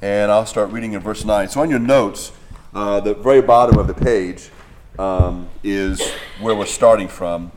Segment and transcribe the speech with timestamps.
[0.00, 1.48] and I'll start reading in verse 9.
[1.48, 2.30] So, on your notes,
[2.72, 4.50] uh, the very bottom of the page
[4.98, 6.00] um, is
[6.40, 7.50] where we're starting from,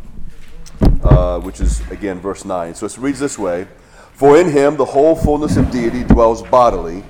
[1.04, 2.74] uh, which is, again, verse 9.
[2.74, 3.68] So, it reads this way
[4.14, 7.04] For in him the whole fullness of deity dwells bodily,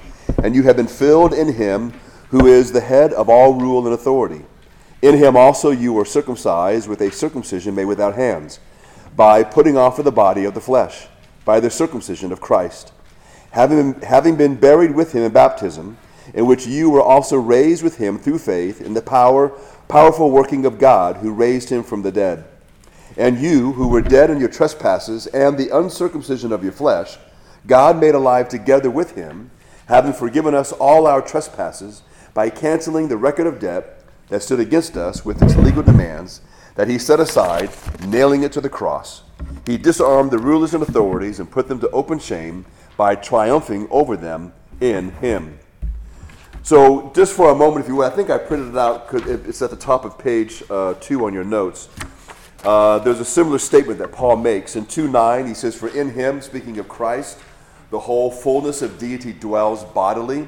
[0.43, 1.93] and you have been filled in him
[2.29, 4.43] who is the head of all rule and authority.
[5.01, 8.59] In him also you were circumcised with a circumcision made without hands,
[9.15, 11.07] by putting off of the body of the flesh,
[11.45, 12.91] by the circumcision of Christ,
[13.51, 15.97] having, having been buried with him in baptism,
[16.33, 19.49] in which you were also raised with him through faith in the power,
[19.87, 22.45] powerful working of God who raised him from the dead.
[23.17, 27.17] And you, who were dead in your trespasses and the uncircumcision of your flesh,
[27.67, 29.51] God made alive together with him,
[29.87, 34.95] having forgiven us all our trespasses by canceling the record of debt that stood against
[34.95, 36.41] us with its legal demands
[36.75, 37.69] that he set aside,
[38.07, 39.23] nailing it to the cross.
[39.65, 42.65] He disarmed the rulers and authorities and put them to open shame
[43.01, 45.57] by triumphing over them in him.
[46.61, 49.07] So, just for a moment, if you will, I think I printed it out.
[49.11, 51.89] It's at the top of page uh, two on your notes.
[52.63, 55.47] Uh, there's a similar statement that Paul makes in 2 9.
[55.47, 57.39] He says, For in him, speaking of Christ,
[57.89, 60.47] the whole fullness of deity dwells bodily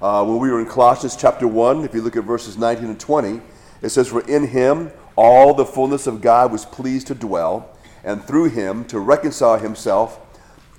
[0.00, 3.00] uh, when we were in Colossians chapter 1, if you look at verses 19 and
[3.00, 3.40] 20,
[3.82, 8.22] it says, For in him all the fullness of God was pleased to dwell, and
[8.22, 10.20] through him to reconcile himself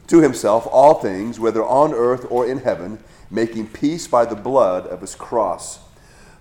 [0.10, 3.00] to himself all things, whether on earth or in heaven,
[3.32, 5.80] making peace by the blood of his cross.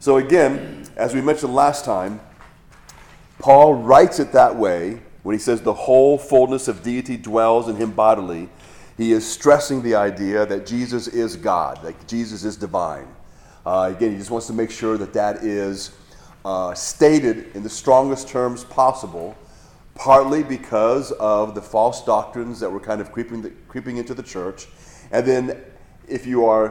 [0.01, 2.21] So, again, as we mentioned last time,
[3.39, 7.77] Paul writes it that way when he says the whole fullness of deity dwells in
[7.77, 8.49] him bodily
[8.99, 13.07] he is stressing the idea that Jesus is God, that Jesus is divine.
[13.65, 15.93] Uh, again, he just wants to make sure that that is
[16.45, 19.37] uh, stated in the strongest terms possible,
[19.99, 24.23] partly because of the false doctrines that were kind of creeping, the, creeping into the
[24.23, 24.69] church.
[25.11, 25.61] And then,
[26.07, 26.67] if you are,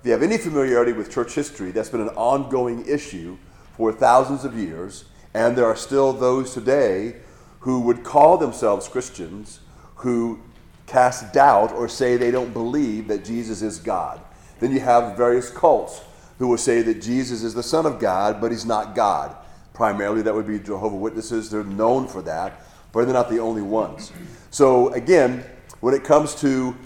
[0.00, 3.38] if you have any familiarity with church history, that's been an ongoing issue
[3.76, 5.04] for thousands of years.
[5.32, 7.16] And there are still those today
[7.60, 9.60] who would call themselves Christians
[9.96, 10.40] who
[10.86, 14.20] cast doubt or say they don't believe that Jesus is God.
[14.58, 16.02] Then you have various cults
[16.38, 19.36] who will say that Jesus is the Son of God, but he's not God.
[19.72, 21.50] Primarily, that would be Jehovah Witnesses.
[21.50, 22.60] They're known for that,
[22.92, 24.12] but they're not the only ones.
[24.50, 25.44] So, again,
[25.80, 26.76] when it comes to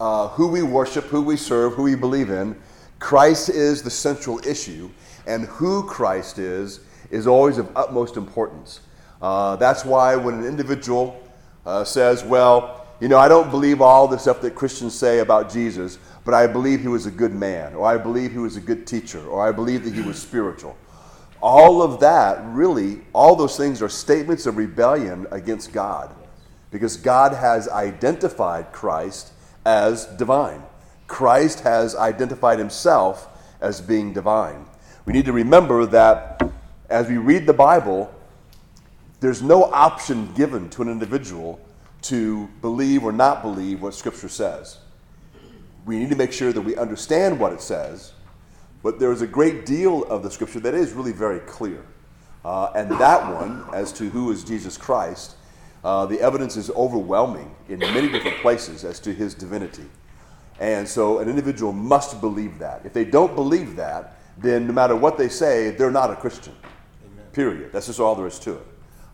[0.00, 2.56] uh, who we worship, who we serve, who we believe in,
[2.98, 4.90] Christ is the central issue,
[5.26, 6.80] and who Christ is
[7.10, 8.80] is always of utmost importance.
[9.20, 11.20] Uh, that's why when an individual
[11.66, 15.50] uh, says, Well, you know, I don't believe all the stuff that Christians say about
[15.50, 18.60] Jesus, but I believe he was a good man, or I believe he was a
[18.60, 20.76] good teacher, or I believe that he was spiritual.
[21.40, 26.14] All of that, really, all those things are statements of rebellion against God
[26.70, 29.32] because God has identified Christ
[29.64, 30.62] as divine.
[31.06, 33.28] Christ has identified himself
[33.60, 34.66] as being divine.
[35.04, 36.42] We need to remember that
[36.90, 38.12] as we read the Bible,
[39.20, 41.60] there's no option given to an individual
[42.02, 44.78] to believe or not believe what Scripture says.
[45.86, 48.12] We need to make sure that we understand what it says,
[48.82, 51.84] but there is a great deal of the Scripture that is really very clear.
[52.44, 55.36] Uh, and that one, as to who is Jesus Christ,
[55.84, 59.84] uh, the evidence is overwhelming in many different places as to his divinity.
[60.60, 62.82] And so an individual must believe that.
[62.84, 66.54] If they don't believe that, then no matter what they say, they're not a Christian.
[67.04, 67.26] Amen.
[67.32, 67.72] Period.
[67.72, 68.66] That's just all there is to it.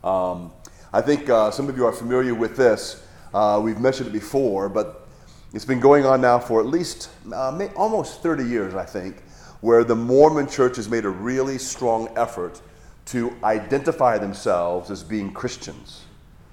[0.04, 0.53] Um,
[0.92, 3.03] I think uh, some of you are familiar with this.
[3.32, 5.08] Uh, we've mentioned it before, but
[5.53, 9.22] it's been going on now for at least uh, almost 30 years, I think,
[9.64, 12.60] where the Mormon church has made a really strong effort
[13.06, 16.04] to identify themselves as being Christians.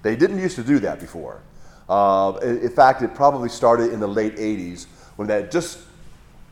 [0.02, 1.42] They didn't used to do that before.
[1.90, 4.86] Uh, in fact, it probably started in the late 80s
[5.18, 5.80] when that just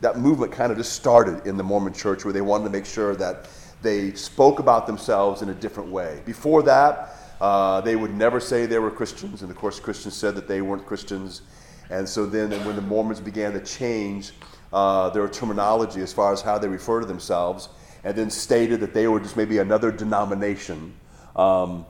[0.02, 2.84] that movement kind of just started in the Mormon church where they wanted to make
[2.84, 3.48] sure that
[3.80, 6.20] they spoke about themselves in a different way.
[6.26, 10.34] Before that, uh, they would never say they were Christians, and of course, Christians said
[10.34, 11.40] that they weren't Christians.
[11.88, 14.32] And so then, when the Mormons began to change
[14.72, 17.68] uh, their terminology as far as how they refer to themselves,
[18.04, 20.94] and then stated that they were just maybe another denomination,
[21.36, 21.84] um,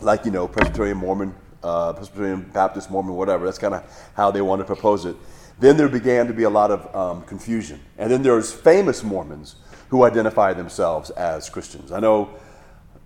[0.00, 3.44] like, you know, Presbyterian Mormon, uh, Presbyterian Baptist Mormon, whatever.
[3.44, 5.16] That's kind of how they wanted to propose it.
[5.60, 7.80] Then there began to be a lot of um, confusion.
[7.96, 9.56] And then there's famous Mormons
[9.88, 11.90] who identify themselves as Christians.
[11.90, 12.30] I know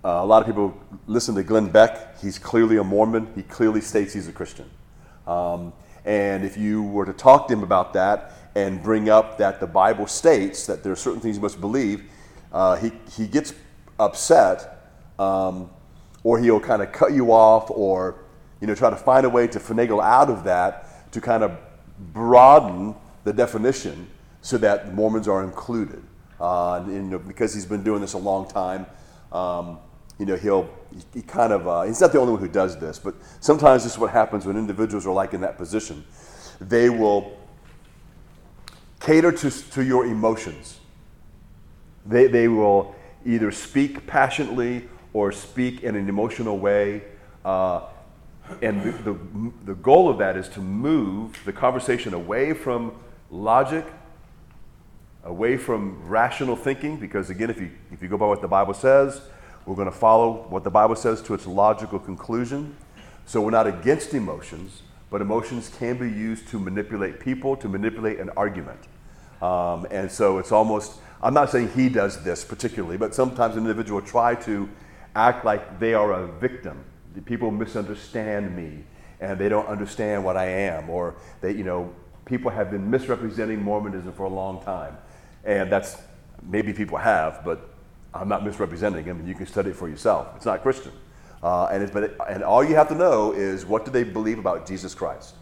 [0.05, 0.76] uh, a lot of people
[1.06, 2.20] listen to Glenn Beck.
[2.20, 3.32] He's clearly a Mormon.
[3.35, 4.69] He clearly states he's a Christian.
[5.26, 5.73] Um,
[6.05, 9.67] and if you were to talk to him about that and bring up that the
[9.67, 12.05] Bible states that there are certain things you must believe,
[12.53, 13.55] uh, he, he gets
[13.99, 15.71] upset um,
[16.23, 18.23] or he'll kind of cut you off or
[18.63, 21.59] you know, try to find a way to finagle out of that to kind of
[22.13, 22.95] broaden
[23.25, 24.09] the definition
[24.41, 26.03] so that Mormons are included.
[26.41, 28.87] Uh, and, because he's been doing this a long time,
[29.33, 29.79] um,
[30.19, 32.79] you know, he'll he, he kind of uh, he's not the only one who does
[32.79, 36.05] this, but sometimes this is what happens when individuals are like in that position.
[36.61, 37.37] They will
[39.03, 40.79] cater to, to your emotions.
[42.07, 42.95] They, they will
[43.27, 47.03] either speak passionately or speak in an emotional way.
[47.45, 47.83] Uh,
[48.61, 49.19] and the, the,
[49.65, 52.93] the goal of that is to move the conversation away from
[53.31, 53.85] logic,
[55.25, 58.75] away from rational thinking, because again, if you, if you go by what the Bible
[58.75, 59.21] says,
[59.67, 62.77] we're going to follow what the Bible says to its logical conclusion.
[63.27, 68.19] So we're not against emotions, but emotions can be used to manipulate people, to manipulate
[68.19, 68.81] an argument.
[69.43, 73.62] Um, and so it's almost, I'm not saying he does this particularly, but sometimes an
[73.62, 74.69] individual will try to
[75.14, 76.82] act like they are a victim.
[77.26, 78.85] People misunderstand me
[79.20, 81.94] and they don't understand what I am, or they, you know,
[82.25, 84.97] people have been misrepresenting Mormonism for a long time.
[85.44, 85.97] And that's,
[86.43, 87.69] maybe people have, but
[88.15, 90.29] I'm not misrepresenting them, and you can study it for yourself.
[90.37, 90.93] It's not Christian.
[91.43, 94.05] Uh, and, it's, but it, and all you have to know is what do they
[94.05, 95.35] believe about Jesus Christ?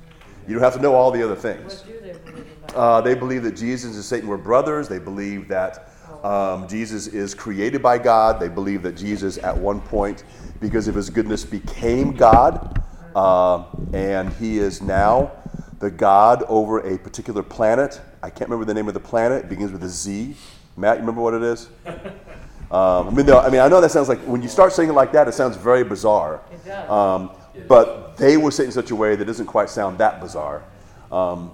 [0.49, 1.85] You don't have to know all the other things.
[1.85, 2.76] What do they believe about?
[2.76, 4.88] Uh, they believe that Jesus and Satan were brothers.
[4.88, 5.91] They believe that
[6.25, 8.41] um, Jesus is created by God.
[8.41, 10.25] They believe that Jesus, at one point,
[10.61, 12.82] because of his goodness, became God.
[13.14, 15.32] Uh, and he is now
[15.81, 18.00] the God over a particular planet.
[18.23, 19.44] I can't remember the name of the planet.
[19.44, 20.37] It begins with a Z.
[20.76, 21.69] Matt, you remember what it is?
[22.70, 24.90] Um, I, mean, no, I mean, I know that sounds like, when you start saying
[24.90, 26.40] it like that, it sounds very bizarre.
[26.52, 26.90] It does.
[26.90, 27.31] Um,
[27.67, 30.62] but they were saying it in such a way that doesn't quite sound that bizarre.
[31.11, 31.50] Um,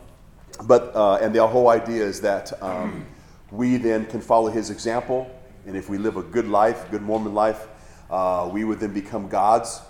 [0.65, 3.07] but uh, and the whole idea is that um,
[3.51, 5.31] we then can follow his example,
[5.67, 7.67] and if we live a good life, good Mormon life,
[8.11, 9.81] uh, we would then become gods.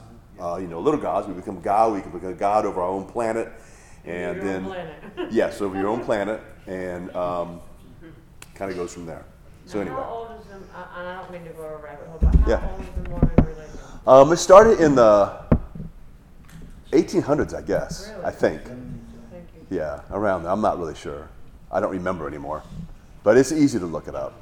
[0.40, 1.26] Uh, you know, little gods.
[1.26, 1.94] We become God.
[1.94, 3.52] We can become God over our own planet,
[4.04, 4.94] and Your then planet.
[5.30, 7.60] yes, over your own planet, and um,
[8.54, 9.24] kind of goes from there.
[9.66, 10.25] So anyway.
[10.72, 12.70] How old uh, and I don't mean to go a rabbit hole, but how Yeah.
[12.70, 13.78] old is the Mormon religion?
[14.06, 15.32] Um, it started in the
[16.92, 18.10] 1800s, I guess.
[18.10, 18.24] Really?
[18.24, 18.62] I think.
[18.64, 19.76] Thank you.
[19.76, 20.52] Yeah, around there.
[20.52, 21.28] I'm not really sure.
[21.70, 22.62] I don't remember anymore.
[23.22, 24.40] But it's easy to look it up.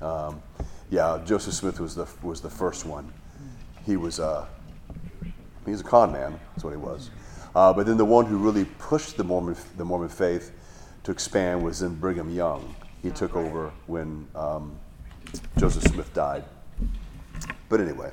[0.00, 0.42] Um,
[0.90, 3.12] yeah, Joseph Smith was the, was the first one.
[3.84, 4.46] He was, uh,
[5.64, 7.10] he was a con man, that's what he was.
[7.54, 10.52] Uh, but then the one who really pushed the Mormon, the Mormon faith
[11.04, 12.74] to expand was then Brigham Young.
[13.02, 14.78] He took over when um,
[15.56, 16.44] Joseph Smith died.
[17.68, 18.10] But anyway.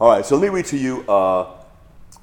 [0.00, 1.50] All right, so let me read to you uh,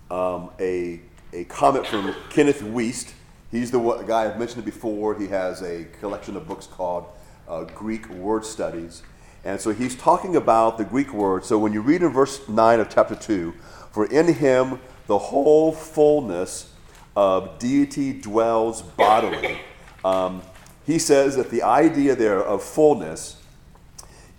[0.09, 1.01] um, a,
[1.33, 3.13] a comment from Kenneth Wuest.
[3.51, 5.17] He's the one- guy I've mentioned before.
[5.17, 7.05] He has a collection of books called
[7.47, 9.03] uh, Greek Word Studies.
[9.43, 11.45] And so he's talking about the Greek word.
[11.45, 13.53] So when you read in verse 9 of chapter 2,
[13.91, 16.73] for in him the whole fullness
[17.15, 19.59] of deity dwells bodily.
[20.03, 20.41] Um,
[20.85, 23.41] he says that the idea there of fullness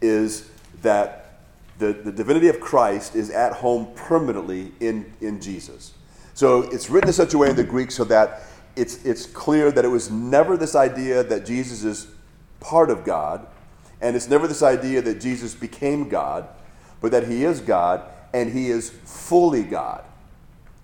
[0.01, 0.51] is
[0.83, 1.41] that
[1.79, 5.93] the, the divinity of Christ is at home permanently in, in Jesus.
[6.35, 8.43] So it's written in such a way in the Greek so that
[8.77, 12.09] it's, it's clear that it was never this idea that Jesus is
[12.61, 13.47] part of God,
[14.01, 16.49] and it's never this idea that Jesus became God,
[17.01, 18.03] but that he is God
[18.35, 20.05] and he is fully God.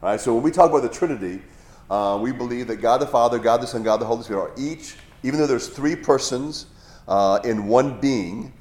[0.03, 1.43] All right, so when we talk about the Trinity,
[1.91, 4.53] uh, we believe that God the Father, God the Son, God the Holy Spirit are
[4.57, 6.67] each, even though there's three persons
[7.07, 8.53] uh, in one being,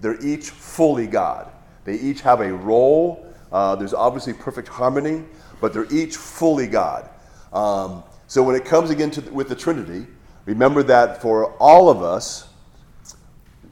[0.00, 1.50] they're each fully God.
[1.84, 3.26] They each have a role.
[3.52, 5.24] Uh, there's obviously perfect harmony,
[5.60, 7.08] but they're each fully God.
[7.52, 10.06] Um, so when it comes again to with the Trinity,
[10.44, 12.48] remember that for all of us,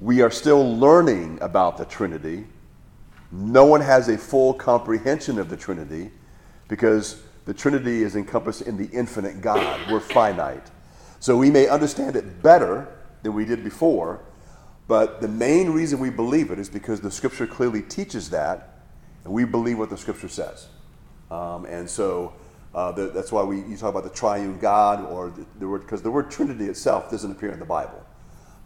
[0.01, 2.47] we are still learning about the Trinity.
[3.33, 6.11] No one has a full comprehension of the Trinity
[6.69, 9.91] because the Trinity is encompassed in the infinite God.
[9.91, 10.71] We're finite.
[11.21, 12.89] So we may understand it better
[13.23, 14.21] than we did before,
[14.87, 18.81] but the main reason we believe it is because the Scripture clearly teaches that,
[19.25, 20.67] and we believe what the Scripture says.
[21.31, 22.35] Um, and so
[22.75, 25.83] uh, the, that's why we you talk about the triune God, or the, the word
[25.83, 28.05] because the word Trinity itself doesn't appear in the Bible.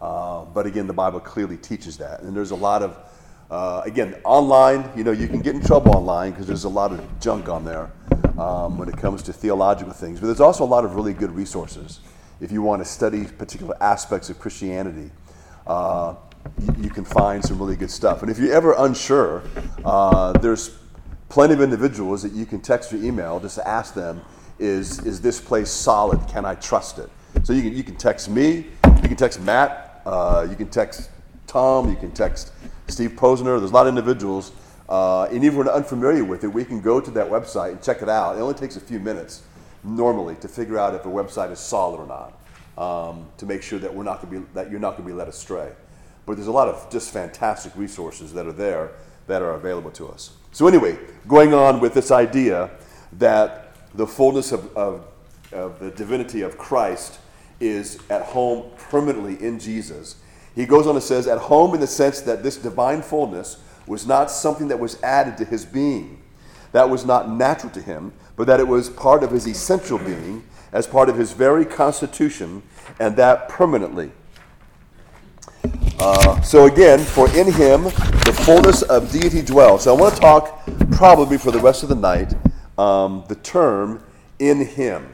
[0.01, 2.97] Uh, but again, the Bible clearly teaches that, and there's a lot of
[3.49, 4.89] uh, again online.
[4.95, 7.63] You know, you can get in trouble online because there's a lot of junk on
[7.63, 7.91] there
[8.39, 10.19] um, when it comes to theological things.
[10.19, 11.99] But there's also a lot of really good resources
[12.41, 15.11] if you want to study particular aspects of Christianity.
[15.69, 16.15] Uh,
[16.81, 18.23] you, can find some really good stuff.
[18.23, 19.43] And if you're ever unsure,
[19.85, 20.75] uh, there's
[21.29, 24.19] plenty of individuals that you can text or email just to ask them,
[24.57, 26.27] is, is this place solid?
[26.27, 27.09] Can I trust it?
[27.43, 31.11] So you can, you can text me, you can text Matt, uh, you can text
[31.45, 32.51] Tom, you can text
[32.87, 33.59] Steve Posner.
[33.59, 34.51] There's a lot of individuals.
[34.89, 37.83] Uh, and even if we're unfamiliar with it, we can go to that website and
[37.83, 38.37] check it out.
[38.37, 39.43] It only takes a few minutes
[39.83, 42.38] normally to figure out if a website is solid or not.
[42.79, 45.13] Um, to make sure that we're not going to be that you're not going to
[45.13, 45.71] be led astray.
[46.25, 48.91] But there's a lot of just fantastic resources that are there
[49.27, 50.31] that are available to us.
[50.51, 52.71] So anyway, going on with this idea
[53.13, 55.05] that the fullness of, of,
[55.51, 57.19] of the divinity of Christ
[57.59, 60.15] is at home permanently in Jesus.
[60.55, 64.05] He goes on and says, at home in the sense that this divine fullness was
[64.05, 66.21] not something that was added to his being,
[66.71, 70.43] that was not natural to him, but that it was part of his essential being,
[70.71, 72.61] as part of his very constitution,
[72.99, 74.11] and that permanently.
[75.99, 79.83] Uh, so again, for in him the fullness of deity dwells.
[79.83, 80.61] So I want to talk
[80.91, 82.33] probably for the rest of the night
[82.77, 84.01] um, the term
[84.39, 85.09] in him.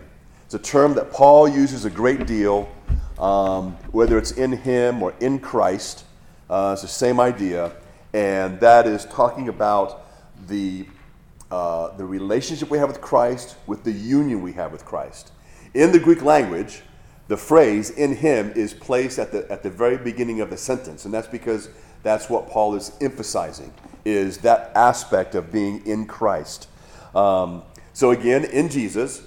[0.45, 2.69] It's a term that Paul uses a great deal,
[3.17, 6.03] um, whether it's in him or in Christ.
[6.47, 7.71] Uh, it's the same idea,
[8.13, 10.05] and that is talking about
[10.47, 10.85] the
[11.49, 15.31] uh, the relationship we have with Christ with the union we have with Christ.
[15.75, 16.83] In the Greek language,
[17.27, 21.03] the phrase in him is placed at the, at the very beginning of the sentence,
[21.03, 21.67] and that's because
[22.01, 23.73] that's what Paul is emphasizing,
[24.05, 26.69] is that aspect of being in Christ.
[27.13, 29.23] Um, so again, in Jesus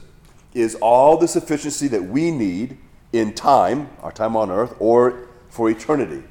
[0.54, 2.78] is all the sufficiency that we need
[3.12, 6.24] in time, our time on earth, or for eternity.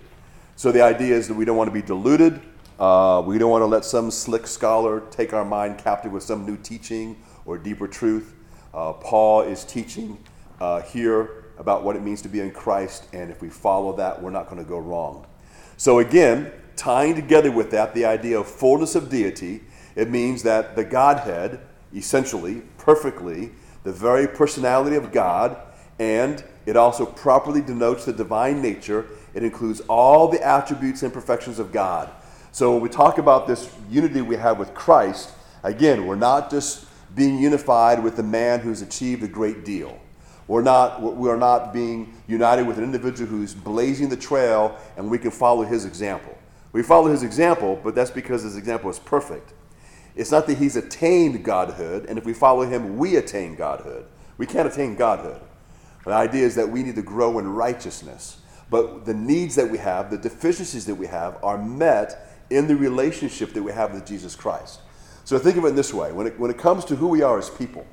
[0.55, 2.41] So the idea is that we don't want to be deluded.
[2.79, 6.43] Uh, we don't want to let some slick scholar take our mind captive with some
[6.43, 8.33] new teaching or deeper truth.
[8.77, 10.19] Uh, Paul is teaching
[10.61, 14.21] uh, here about what it means to be in Christ, and if we follow that,
[14.21, 15.25] we're not going to go wrong.
[15.77, 19.61] So, again, tying together with that the idea of fullness of deity,
[19.95, 21.59] it means that the Godhead,
[21.95, 23.49] essentially, perfectly,
[23.83, 25.57] the very personality of God,
[25.97, 29.07] and it also properly denotes the divine nature.
[29.33, 32.11] It includes all the attributes and perfections of God.
[32.51, 35.31] So, when we talk about this unity we have with Christ,
[35.63, 39.99] again, we're not just being unified with the man who's achieved a great deal.
[40.47, 45.09] We're not, we are not being united with an individual who's blazing the trail and
[45.09, 46.37] we can follow his example.
[46.71, 49.53] We follow his example, but that's because his example is perfect.
[50.15, 54.05] It's not that he's attained godhood, and if we follow him, we attain godhood.
[54.37, 55.39] We can't attain godhood.
[56.05, 58.37] The idea is that we need to grow in righteousness.
[58.69, 62.75] But the needs that we have, the deficiencies that we have, are met in the
[62.75, 64.79] relationship that we have with Jesus Christ.
[65.27, 67.21] So think of it in this way when it, when it comes to who we
[67.21, 67.85] are as people,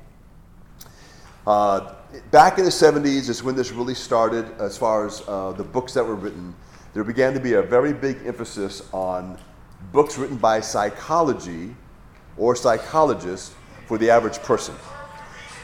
[1.45, 1.95] uh,
[2.31, 5.93] back in the 70s is when this really started as far as uh, the books
[5.95, 6.55] that were written.
[6.93, 9.37] There began to be a very big emphasis on
[9.91, 11.75] books written by psychology
[12.37, 13.53] or psychologists
[13.85, 14.75] for the average person.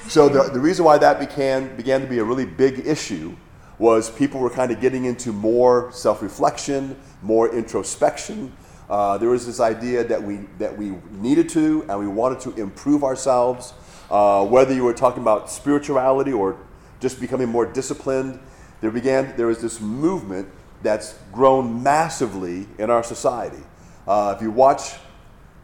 [0.10, 3.34] So the, the reason why that began, began to be a really big issue
[3.80, 8.52] was people were kind of getting into more self-reflection, more introspection.
[8.92, 12.54] Uh, there was this idea that we, that we needed to and we wanted to
[12.62, 13.74] improve ourselves.
[14.10, 16.58] Uh, whether you were talking about spirituality or
[17.00, 18.38] just becoming more disciplined,
[18.82, 20.46] there began there was this movement
[20.84, 23.64] that's grown massively in our society.
[24.06, 24.96] Uh, if you watch,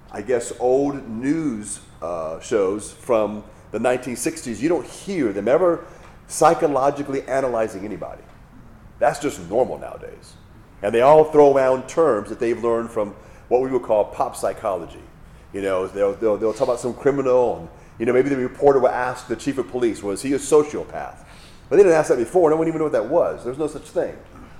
[0.09, 5.85] I guess, old news uh, shows from the 1960s, you don't hear them ever
[6.27, 8.23] psychologically analyzing anybody.
[8.99, 10.36] That's just normal nowadays.
[10.81, 13.15] And they all throw around terms that they've learned from
[13.47, 15.01] what we would call pop psychology.
[15.53, 17.69] You know, they'll, they'll, they'll talk about some criminal and
[17.99, 21.25] you know, maybe the reporter will ask the chief of police, was he a sociopath?
[21.69, 22.49] But they didn't ask that before.
[22.49, 23.43] No one even knew what that was.
[23.43, 24.15] There's no such thing.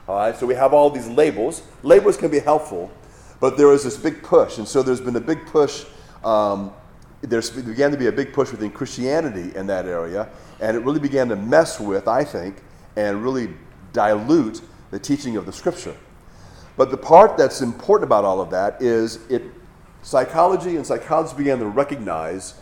[0.08, 1.62] All right, so we have all these labels.
[1.84, 2.92] Labels can be helpful,
[3.40, 4.58] but there was this big push.
[4.58, 5.86] And so there's been a big push.
[6.24, 6.74] Um,
[7.22, 11.00] there began to be a big push within Christianity in that area, and it really
[11.00, 12.62] began to mess with, I think,
[12.96, 13.54] and really
[13.92, 15.96] dilute the teaching of the scripture.
[16.78, 19.42] But the part that's important about all of that is it
[20.04, 22.54] psychology and psychologists began to recognize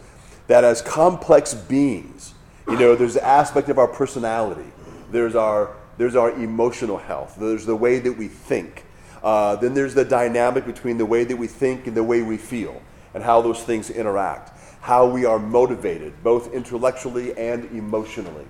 [0.47, 2.33] that as complex beings,
[2.67, 4.71] you know, there's the aspect of our personality,
[5.11, 8.85] there's our, there's our emotional health, there's the way that we think.
[9.21, 12.37] Uh, then there's the dynamic between the way that we think and the way we
[12.37, 12.81] feel,
[13.13, 18.45] and how those things interact, how we are motivated, both intellectually and emotionally.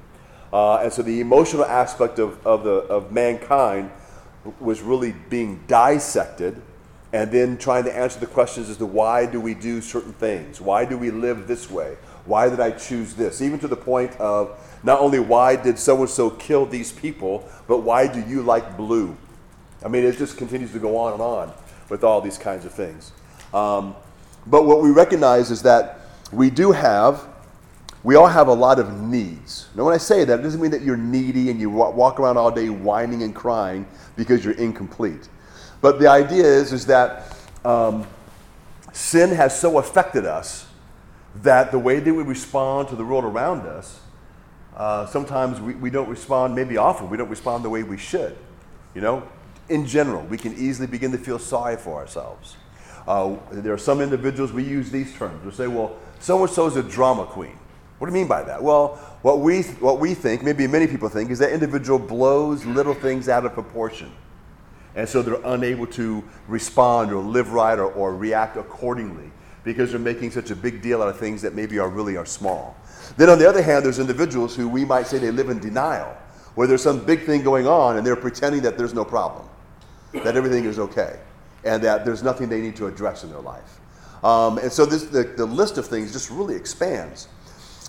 [0.54, 3.90] Uh, and so the emotional aspect of, of, the, of mankind
[4.60, 6.62] was really being dissected
[7.14, 10.60] and then trying to answer the questions as to why do we do certain things?
[10.60, 11.96] Why do we live this way?
[12.26, 13.42] Why did I choose this?
[13.42, 17.48] Even to the point of not only why did so and so kill these people,
[17.68, 19.16] but why do you like blue?
[19.84, 21.54] I mean, it just continues to go on and on
[21.90, 23.12] with all these kinds of things.
[23.54, 23.96] Um,
[24.48, 27.28] but what we recognize is that we do have,
[28.06, 29.68] we all have a lot of needs.
[29.74, 32.38] Now, when I say that, it doesn't mean that you're needy and you walk around
[32.38, 35.28] all day whining and crying because you're incomplete.
[35.82, 38.06] But the idea is, is that um,
[38.94, 40.68] sin has so affected us
[41.42, 44.00] that the way that we respond to the world around us
[44.76, 48.36] Uh, sometimes we, we don't respond, maybe often, we don't respond the way we should.
[48.94, 49.24] You know,
[49.70, 52.58] in general, we can easily begin to feel sorry for ourselves.
[53.08, 55.46] Uh, there are some individuals, we use these terms.
[55.46, 57.58] We say, well, so and so is a drama queen.
[57.98, 58.62] What do you mean by that?
[58.62, 62.94] Well, what we, what we think, maybe many people think, is that individual blows little
[62.94, 64.12] things out of proportion.
[64.96, 69.32] And so they're unable to respond or live right or, or react accordingly
[69.64, 72.26] because they're making such a big deal out of things that maybe are really are
[72.26, 72.78] small.
[73.18, 76.16] Then on the other hand, there's individuals who we might say they live in denial,
[76.56, 79.48] where there's some big thing going on and they're pretending that there's no problem,
[80.14, 81.20] that everything is okay,
[81.64, 83.80] and that there's nothing they need to address in their life.
[84.24, 87.28] Um, and so this, the, the list of things just really expands.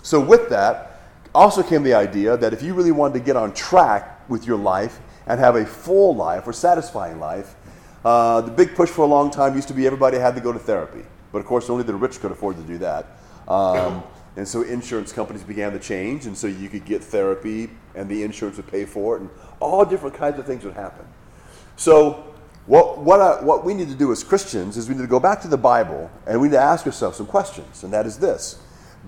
[0.06, 1.00] So with that,
[1.34, 4.56] also came the idea that if you really wanted to get on track with your
[4.56, 7.56] life and have a full life or satisfying life,
[8.04, 10.52] uh, the big push for a long time used to be everybody had to go
[10.52, 11.02] to therapy.
[11.32, 13.18] But of course, only the rich could afford to do that.
[13.48, 14.04] Um,
[14.36, 18.22] and so insurance companies began to change, and so you could get therapy, and the
[18.22, 21.04] insurance would pay for it, and all different kinds of things would happen.
[21.74, 22.32] So,
[22.66, 25.18] what, what, I, what we need to do as Christians is we need to go
[25.18, 28.18] back to the Bible and we need to ask ourselves some questions, and that is
[28.20, 28.60] this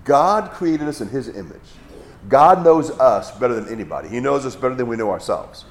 [0.04, 1.60] God created us in His image.
[2.28, 5.64] God knows us better than anybody, He knows us better than we know ourselves.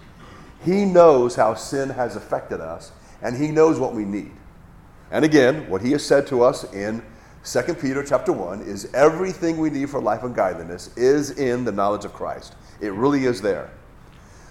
[0.63, 2.91] He knows how sin has affected us,
[3.21, 4.31] and He knows what we need.
[5.11, 7.03] And again, what He has said to us in
[7.43, 11.71] 2 Peter chapter 1 is everything we need for life and godliness is in the
[11.71, 12.55] knowledge of Christ.
[12.81, 13.69] It really is there.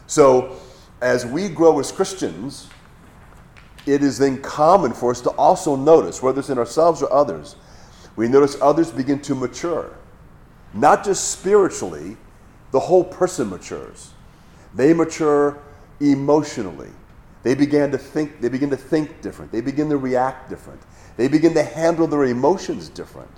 [0.06, 0.56] So,
[1.02, 2.68] as we grow as Christians,
[3.84, 7.56] it is then common for us to also notice, whether it's in ourselves or others,
[8.16, 9.96] we notice others begin to mature.
[10.74, 12.16] Not just spiritually,
[12.72, 14.10] the whole person matures.
[14.74, 15.58] They mature
[16.00, 16.90] emotionally.
[17.42, 19.52] They begin to think, they begin to think different.
[19.52, 20.80] They begin to react different.
[21.16, 23.30] They begin to handle their emotions different.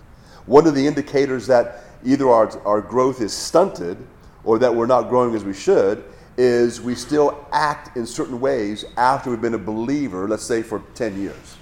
[0.47, 3.99] One of the indicators that either our, our growth is stunted
[4.45, 6.05] or that we're not growing as we should
[6.39, 10.83] is we still act in certain ways after we've been a believer, let's say for
[10.95, 11.57] 10 years.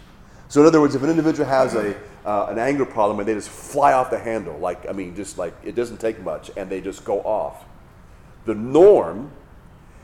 [0.48, 3.34] So, in other words, if an individual has a, uh, an anger problem and they
[3.34, 6.68] just fly off the handle, like, I mean, just like it doesn't take much, and
[6.68, 7.64] they just go off,
[8.44, 9.30] the norm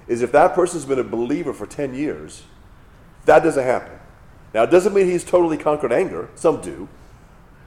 [0.07, 2.45] is if that person's been a believer for 10 years,
[3.25, 3.99] that doesn't happen.
[4.55, 6.29] Now, it doesn't mean he's totally conquered anger.
[6.35, 6.89] Some do.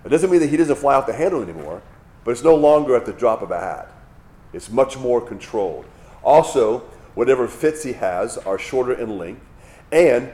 [0.05, 1.81] It doesn't mean that he doesn't fly off the handle anymore,
[2.23, 3.91] but it's no longer at the drop of a hat.
[4.53, 5.85] It's much more controlled.
[6.23, 6.79] Also,
[7.13, 9.41] whatever fits he has are shorter in length,
[9.91, 10.31] and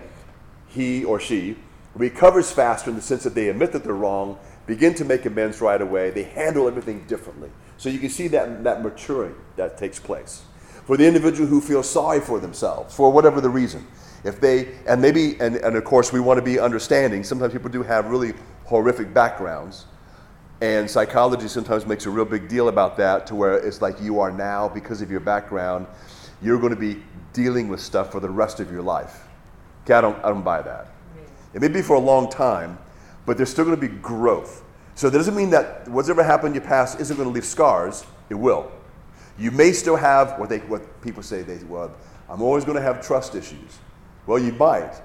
[0.68, 1.58] he or she
[1.96, 5.62] recovers faster in the sense that they admit that they're wrong, begin to make amends
[5.62, 7.50] right away, they handle everything differently.
[7.78, 10.44] So you can see that, that maturing that takes place.
[10.86, 13.86] For the individual who feels sorry for themselves, for whatever the reason,
[14.24, 17.24] if they, and maybe, and, and of course, we want to be understanding.
[17.24, 18.34] Sometimes people do have really
[18.66, 19.86] horrific backgrounds.
[20.62, 24.20] And psychology sometimes makes a real big deal about that to where it's like you
[24.20, 25.88] are now, because of your background,
[26.42, 27.02] you're going to be
[27.34, 29.28] dealing with stuff for the rest of your life.
[29.86, 30.88] Okay, I don't, I don't buy that.
[31.54, 32.78] It may be for a long time,
[33.26, 34.64] but there's still going to be growth.
[34.96, 37.46] So that doesn't mean that what's ever happened in your past isn't going to leave
[37.46, 38.06] scars.
[38.30, 38.72] It will.
[39.38, 41.96] You may still have what they what people say they well,
[42.30, 43.80] I'm always going to have trust issues.
[44.28, 45.02] Well, you might,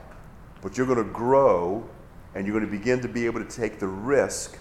[0.63, 1.89] but you're going to grow
[2.35, 4.59] and you're going to begin to be able to take the risk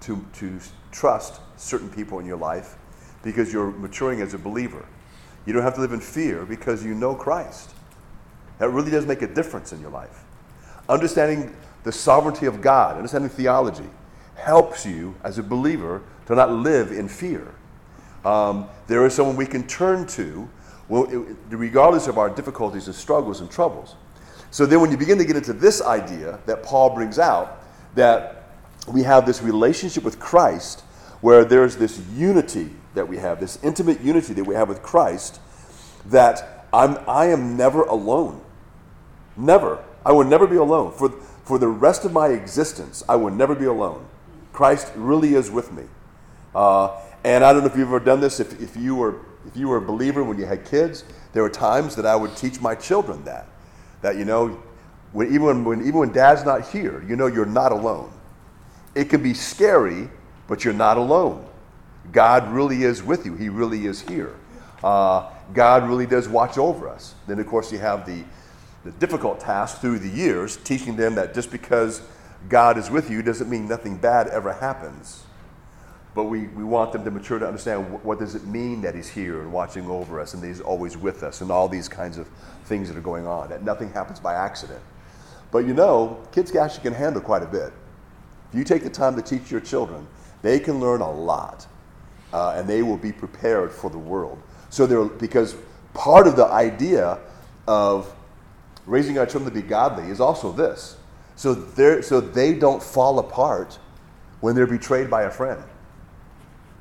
[0.00, 0.58] to, to
[0.90, 2.76] trust certain people in your life
[3.22, 4.84] because you're maturing as a believer.
[5.46, 7.70] You don't have to live in fear because you know Christ.
[8.58, 10.23] That really does make a difference in your life.
[10.88, 13.88] Understanding the sovereignty of God, understanding theology,
[14.36, 17.54] helps you as a believer to not live in fear.
[18.24, 20.48] Um, there is someone we can turn to
[20.88, 23.96] regardless of our difficulties and struggles and troubles.
[24.50, 28.44] So then, when you begin to get into this idea that Paul brings out, that
[28.86, 30.82] we have this relationship with Christ
[31.20, 35.40] where there's this unity that we have, this intimate unity that we have with Christ,
[36.06, 38.40] that I'm, I am never alone.
[39.36, 39.82] Never.
[40.04, 40.92] I will never be alone.
[40.92, 41.10] For,
[41.44, 44.06] for the rest of my existence, I will never be alone.
[44.52, 45.84] Christ really is with me.
[46.54, 49.56] Uh, and I don't know if you've ever done this, if, if you were if
[49.56, 52.60] you were a believer when you had kids, there were times that I would teach
[52.60, 53.46] my children that.
[54.02, 54.62] That, you know,
[55.12, 58.12] when, even, when, even when dad's not here, you know you're not alone.
[58.94, 60.08] It can be scary,
[60.46, 61.46] but you're not alone.
[62.12, 64.34] God really is with you, He really is here.
[64.82, 67.14] Uh, God really does watch over us.
[67.26, 68.24] Then, of course, you have the,
[68.84, 72.02] the difficult task through the years, teaching them that just because
[72.48, 75.22] God is with you doesn't mean nothing bad ever happens.
[76.14, 79.08] But we, we want them to mature to understand what, does it mean that he's
[79.08, 82.18] here and watching over us and that he's always with us and all these kinds
[82.18, 82.28] of
[82.66, 84.80] things that are going on that nothing happens by accident.
[85.50, 87.72] But you know kids actually can handle quite a bit.
[88.52, 90.06] If you take the time to teach your children
[90.44, 91.66] they can learn a lot
[92.34, 94.40] uh, and they will be prepared for the world.
[94.68, 95.56] So they're because
[95.94, 97.18] part of the idea
[97.66, 98.13] of
[98.86, 100.96] raising our children to be godly is also this.
[101.36, 103.78] So they so they don't fall apart
[104.40, 105.62] when they're betrayed by a friend.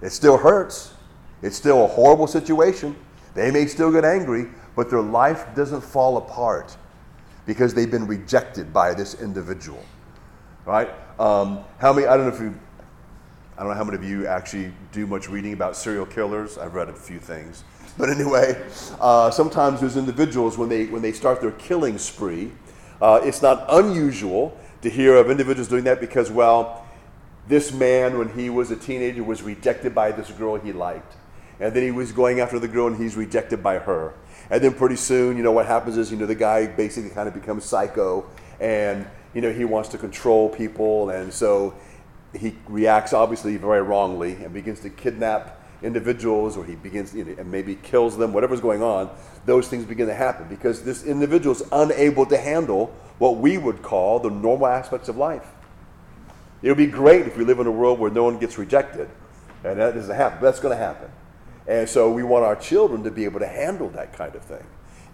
[0.01, 0.93] It still hurts.
[1.41, 2.95] It's still a horrible situation.
[3.33, 6.75] They may still get angry, but their life doesn't fall apart
[7.45, 9.83] because they've been rejected by this individual.
[10.65, 10.89] Right?
[11.19, 12.07] Um, how many?
[12.07, 12.57] I don't know if you.
[13.57, 16.57] I don't know how many of you actually do much reading about serial killers.
[16.57, 17.63] I've read a few things,
[17.97, 18.61] but anyway,
[18.99, 22.51] uh, sometimes there's individuals when they when they start their killing spree.
[23.01, 26.85] Uh, it's not unusual to hear of individuals doing that because, well,
[27.47, 31.15] this man, when he was a teenager, was rejected by this girl he liked.
[31.59, 34.13] And then he was going after the girl and he's rejected by her.
[34.49, 37.27] And then pretty soon, you know, what happens is, you know, the guy basically kind
[37.27, 38.25] of becomes psycho
[38.59, 41.09] and, you know, he wants to control people.
[41.09, 41.75] And so
[42.37, 47.35] he reacts obviously very wrongly and begins to kidnap individuals or he begins you know,
[47.37, 49.09] and maybe kills them, whatever's going on.
[49.45, 52.87] Those things begin to happen because this individual is unable to handle
[53.19, 55.47] what we would call the normal aspects of life.
[56.61, 59.09] It would be great if we live in a world where no one gets rejected.
[59.63, 60.41] And that doesn't happen.
[60.41, 61.11] That's going to happen.
[61.67, 64.65] And so we want our children to be able to handle that kind of thing.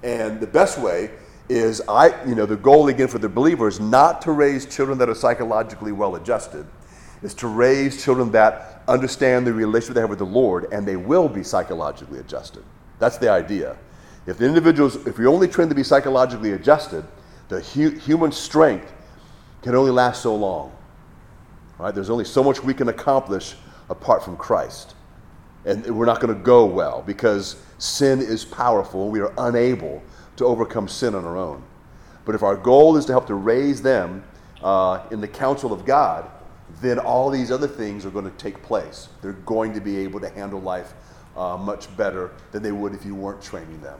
[0.03, 1.12] And the best way
[1.49, 4.97] is I, you know, the goal again for the believer is not to raise children
[4.99, 6.65] that are psychologically well adjusted,
[7.21, 10.95] is to raise children that understand the relationship they have with the Lord and they
[10.95, 12.63] will be psychologically adjusted.
[12.97, 13.77] That's the idea.
[14.25, 17.05] If the individuals, if we only train to be psychologically adjusted,
[17.47, 18.93] the hu- human strength
[19.62, 20.71] can only last so long.
[21.77, 21.93] Right?
[21.93, 23.55] There's only so much we can accomplish
[23.89, 24.95] apart from Christ.
[25.65, 30.01] And we're not going to go well because sin is powerful and we are unable
[30.38, 31.63] to overcome sin on our own.
[32.25, 34.23] But if our goal is to help to raise them
[34.62, 36.29] uh, in the counsel of God,
[36.81, 39.09] then all these other things are going to take place.
[39.21, 40.93] They're going to be able to handle life
[41.35, 43.99] uh, much better than they would if you weren't training them.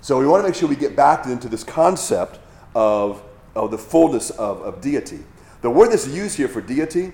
[0.00, 2.38] So we want to make sure we get back into this concept
[2.74, 3.22] of,
[3.54, 5.20] of the fullness of, of deity.
[5.62, 7.12] The word that's used here for deity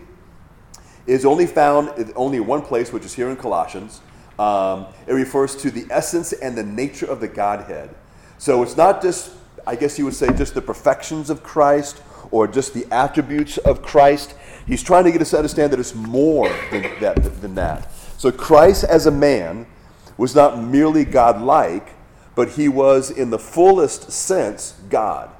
[1.06, 4.00] is only found in only one place, which is here in Colossians.
[4.38, 7.94] Um, it refers to the essence and the nature of the Godhead.
[8.38, 9.32] So it's not just,
[9.66, 13.82] I guess you would say, just the perfections of Christ or just the attributes of
[13.82, 14.34] Christ.
[14.66, 17.40] He's trying to get us to understand that it's more than that.
[17.40, 17.88] Than that.
[18.18, 19.66] So Christ as a man
[20.16, 21.94] was not merely God-like,
[22.34, 25.30] but he was in the fullest sense God.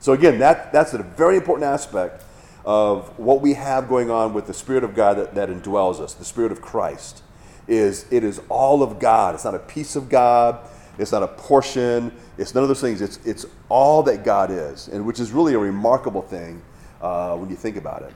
[0.00, 2.24] So again, that, that's a very important aspect
[2.64, 6.14] of what we have going on with the Spirit of God that, that indwells us,
[6.14, 7.22] the Spirit of Christ,
[7.68, 9.34] is it is all of God.
[9.34, 10.58] It's not a piece of God.
[10.98, 12.12] It's not a portion.
[12.38, 13.00] It's none of those things.
[13.00, 16.62] It's, it's all that God is, and which is really a remarkable thing
[17.00, 18.12] uh, when you think about it.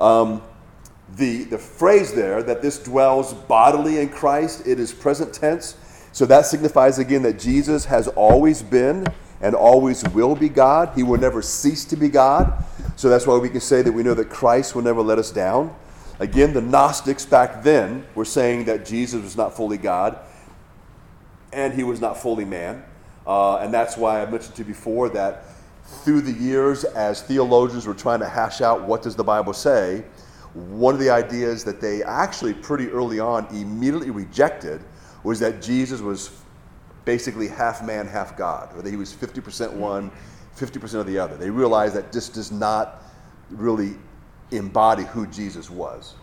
[0.00, 0.42] Um,
[1.16, 5.76] the, the phrase there that this dwells bodily in Christ, it is present tense.
[6.12, 9.06] So that signifies again that Jesus has always been
[9.40, 10.92] and always will be God.
[10.94, 12.64] He will never cease to be God.
[12.96, 15.30] So that's why we can say that we know that Christ will never let us
[15.30, 15.74] down.
[16.18, 20.18] Again, the Gnostics back then were saying that Jesus was not fully God
[21.52, 22.84] and he was not fully man.
[23.26, 25.44] Uh, and that's why I mentioned to you before that
[26.04, 30.04] through the years, as theologians were trying to hash out what does the Bible say,
[30.54, 34.80] one of the ideas that they actually pretty early on immediately rejected
[35.22, 36.30] was that Jesus was
[37.04, 40.10] basically half man, half God, or that he was 50% one,
[40.56, 41.36] 50% of the other.
[41.36, 43.02] They realized that this does not
[43.50, 43.94] really
[44.50, 46.14] embody who Jesus was.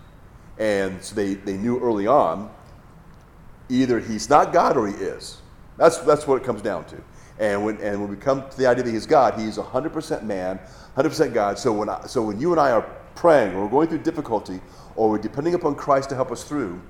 [0.57, 2.49] And so they, they knew early on
[3.69, 5.39] either he's not God or he is.
[5.77, 6.97] That's, that's what it comes down to.
[7.39, 10.59] And when, and when we come to the idea that he's God, he's 100% man,
[10.95, 11.59] 100% God.
[11.59, 12.81] So when, I, so when you and I are
[13.15, 14.59] praying or we're going through difficulty
[14.95, 16.81] or we're depending upon Christ to help us through,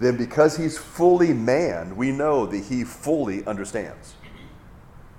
[0.00, 4.14] then because he's fully man, we know that he fully understands.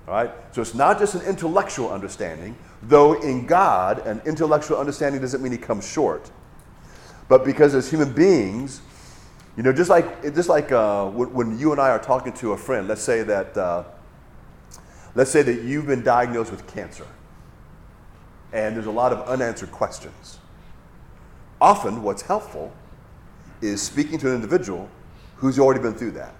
[0.07, 0.31] All right?
[0.51, 5.53] So it's not just an intellectual understanding, though in God, an intellectual understanding doesn't mean
[5.53, 6.29] he comes short.
[7.29, 8.81] But because as human beings,
[9.55, 12.51] you know, just like, just like uh, when, when, you and I are talking to
[12.51, 13.83] a friend, let's say that, uh,
[15.15, 17.07] let's say that you've been diagnosed with cancer,
[18.51, 20.39] and there's a lot of unanswered questions.
[21.61, 22.73] Often, what's helpful
[23.61, 24.89] is speaking to an individual
[25.37, 26.33] who's already been through that,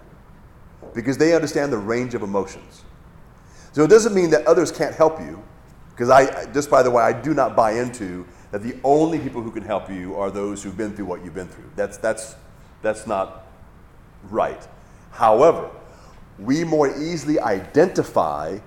[0.94, 2.84] because they understand the range of emotions.
[3.72, 5.42] So it doesn't mean that others can't help you,
[5.90, 9.42] because I, just by the way, I do not buy into that the only people
[9.42, 11.70] who can help you are those who've been through what you've been through.
[11.74, 12.36] That's, that's,
[12.82, 13.46] that's not
[14.30, 14.68] right.
[15.10, 15.70] However,
[16.38, 18.58] we more easily identify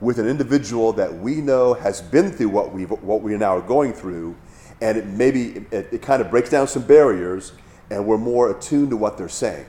[0.00, 3.60] with an individual that we know has been through what we what we now are
[3.60, 4.36] going through,
[4.80, 7.52] and it maybe it, it kind of breaks down some barriers,
[7.90, 9.66] and we're more attuned to what they're saying.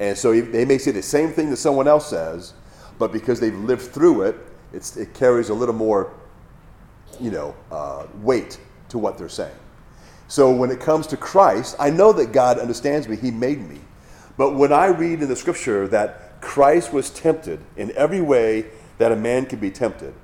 [0.00, 2.54] And so they may say the same thing that someone else says,
[2.98, 4.36] but because they've lived through it,
[4.72, 6.12] it carries a little more,
[7.18, 9.56] you know, uh, weight to what they're saying.
[10.28, 13.16] So when it comes to Christ, I know that God understands me.
[13.16, 13.80] He made me.
[14.36, 18.66] But when I read in the scripture that Christ was tempted in every way
[18.98, 20.14] that a man can be tempted,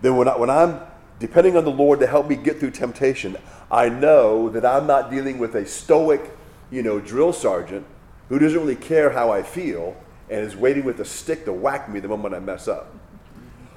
[0.00, 0.80] then when, I, when I'm
[1.18, 3.36] depending on the Lord to help me get through temptation,
[3.70, 6.36] I know that I'm not dealing with a stoic,
[6.70, 7.86] you know, drill sergeant
[8.28, 9.96] who doesn't really care how I feel
[10.28, 12.94] and is waiting with a stick to whack me the moment I mess up.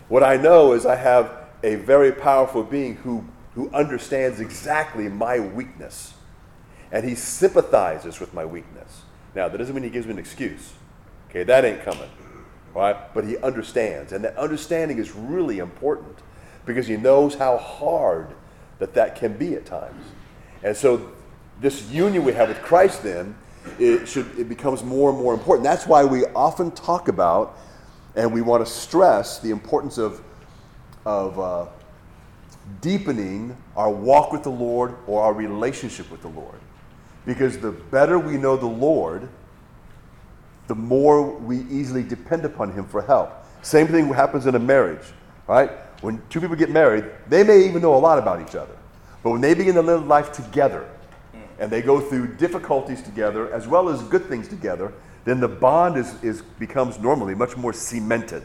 [0.07, 1.31] What I know is I have
[1.63, 6.13] a very powerful being who, who understands exactly my weakness.
[6.91, 9.01] And he sympathizes with my weakness.
[9.35, 10.73] Now, that doesn't mean he gives me an excuse.
[11.35, 12.09] Okay, that ain't coming.
[12.73, 12.95] Right?
[13.13, 14.13] But he understands.
[14.13, 16.17] And that understanding is really important
[16.65, 18.33] because he knows how hard
[18.79, 20.05] that that can be at times.
[20.63, 21.11] And so
[21.59, 23.35] this union we have with Christ then
[23.79, 25.65] it should it becomes more and more important.
[25.65, 27.57] That's why we often talk about
[28.15, 30.21] and we want to stress the importance of
[31.05, 31.65] of uh,
[32.79, 36.59] deepening our walk with the Lord or our relationship with the Lord.
[37.25, 39.27] Because the better we know the Lord,
[40.67, 43.31] the more we easily depend upon Him for help.
[43.61, 45.05] Same thing happens in a marriage,
[45.47, 45.71] right?
[46.01, 48.75] When two people get married, they may even know a lot about each other.
[49.23, 50.87] But when they begin to live life together
[51.57, 55.97] and they go through difficulties together as well as good things together, then the bond
[55.97, 58.43] is, is becomes normally much more cemented.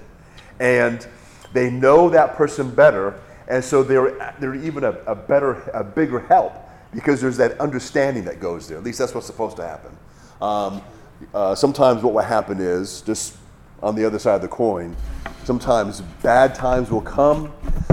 [0.59, 1.07] And
[1.53, 6.21] they know that person better, and so they're, they're even a, a better, a bigger
[6.21, 6.55] help
[6.95, 8.79] because there's that understanding that goes there.
[8.79, 9.97] At least that's what's supposed to happen.
[10.41, 10.83] Um,
[11.35, 13.37] uh, sometimes what will happen is, just
[13.83, 14.97] on the other side of the coin,
[15.45, 17.53] sometimes bad times will come,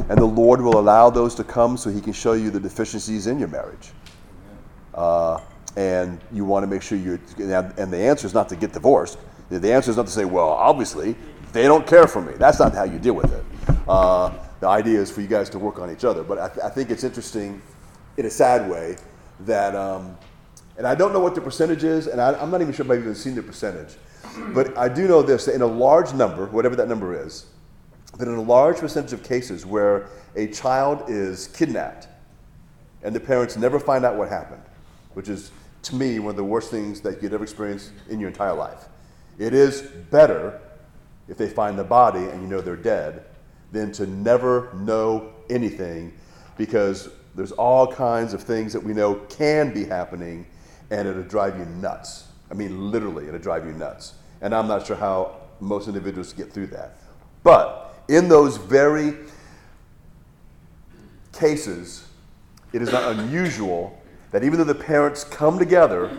[0.10, 3.28] and the Lord will allow those to come so He can show you the deficiencies
[3.28, 3.92] in your marriage.
[4.94, 5.40] Uh,
[5.76, 9.20] and you want to make sure you and the answer is not to get divorced.
[9.50, 11.16] The answer is not to say, well, obviously,
[11.54, 12.34] they don't care for me.
[12.38, 13.46] That's not how you deal with it.
[13.88, 16.24] Uh, the idea is for you guys to work on each other.
[16.24, 17.62] But I, th- I think it's interesting,
[18.18, 18.98] in a sad way,
[19.42, 20.18] that, um,
[20.78, 22.92] and I don't know what the percentage is, and I, am not even sure if
[22.92, 23.96] I've even seen the percentage.
[24.54, 27.48] But I do know this that in a large number, whatever that number is,
[28.18, 32.08] that in a large percentage of cases where a child is kidnapped
[33.04, 34.62] and the parents never find out what happened,
[35.14, 35.52] which is
[35.84, 38.86] to me one of the worst things that you'd ever experience in your entire life.
[39.40, 40.60] It is better
[41.28, 43.26] if they find the body and you know they're dead
[43.72, 46.14] than to never know anything
[46.58, 50.46] because there's all kinds of things that we know can be happening
[50.90, 52.28] and it'll drive you nuts.
[52.50, 54.14] I mean, literally, it'll drive you nuts.
[54.42, 56.98] And I'm not sure how most individuals get through that.
[57.44, 59.16] But in those very
[61.34, 62.08] cases,
[62.74, 66.16] it is not unusual that even though the parents come together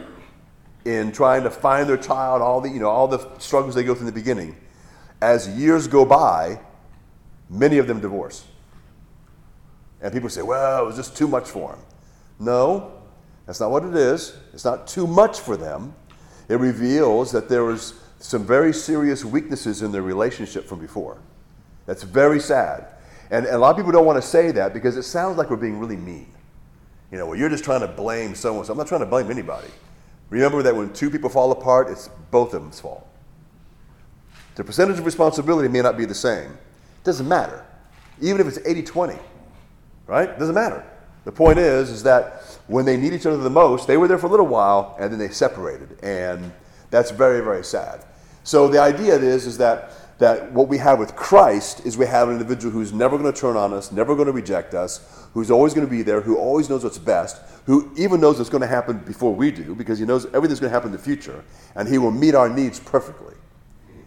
[0.84, 3.94] in trying to find their child, all the, you know, all the struggles they go
[3.94, 4.56] through in the beginning,
[5.20, 6.60] as years go by,
[7.50, 8.46] many of them divorce.
[10.00, 11.80] And people say, well, it was just too much for them.
[12.38, 12.92] No,
[13.48, 14.36] that's not what it is.
[14.52, 15.94] It's not too much for them.
[16.50, 21.16] It reveals that there was some very serious weaknesses in their relationship from before.
[21.86, 22.88] That's very sad.
[23.30, 25.48] And, and a lot of people don't want to say that because it sounds like
[25.48, 26.28] we're being really mean.
[27.10, 28.66] You know, well, you're just trying to blame someone.
[28.66, 29.68] So I'm not trying to blame anybody.
[30.28, 33.08] Remember that when two people fall apart, it's both of them's fault.
[34.56, 36.50] The percentage of responsibility may not be the same.
[36.50, 37.64] It doesn't matter.
[38.20, 39.18] Even if it's 80 20,
[40.06, 40.28] right?
[40.28, 40.84] It doesn't matter.
[41.28, 44.16] The point is, is that when they need each other the most, they were there
[44.16, 46.02] for a little while and then they separated.
[46.02, 46.50] And
[46.88, 48.02] that's very, very sad.
[48.44, 52.28] So the idea is, is that that what we have with Christ is we have
[52.28, 55.50] an individual who's never going to turn on us, never going to reject us, who's
[55.50, 58.62] always going to be there, who always knows what's best, who even knows what's going
[58.62, 61.44] to happen before we do, because he knows everything's going to happen in the future,
[61.74, 63.34] and he will meet our needs perfectly.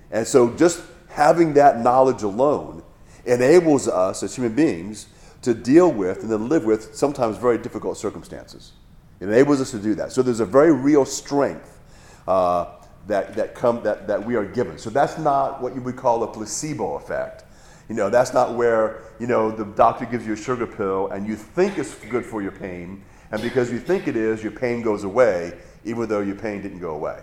[0.10, 2.82] And so just having that knowledge alone
[3.26, 5.06] enables us as human beings
[5.42, 8.74] to deal with and then live with sometimes very difficult circumstances.
[9.20, 10.12] It enables us to do that.
[10.12, 11.80] So there's a very real strength.
[12.28, 12.66] Uh,
[13.08, 14.78] that, that, come, that, that we are given.
[14.78, 17.46] So that's not what you would call a placebo effect.
[17.90, 21.28] You know, that's not where, you know, the doctor gives you a sugar pill and
[21.28, 24.82] you think it's good for your pain, and because you think it is, your pain
[24.82, 27.22] goes away, even though your pain didn't go away.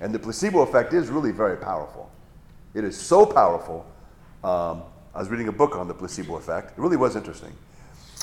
[0.00, 2.10] And the placebo effect is really very powerful.
[2.74, 3.86] It is so powerful.
[4.44, 4.82] Um,
[5.16, 6.72] I was reading a book on the placebo effect.
[6.72, 7.52] It really was interesting.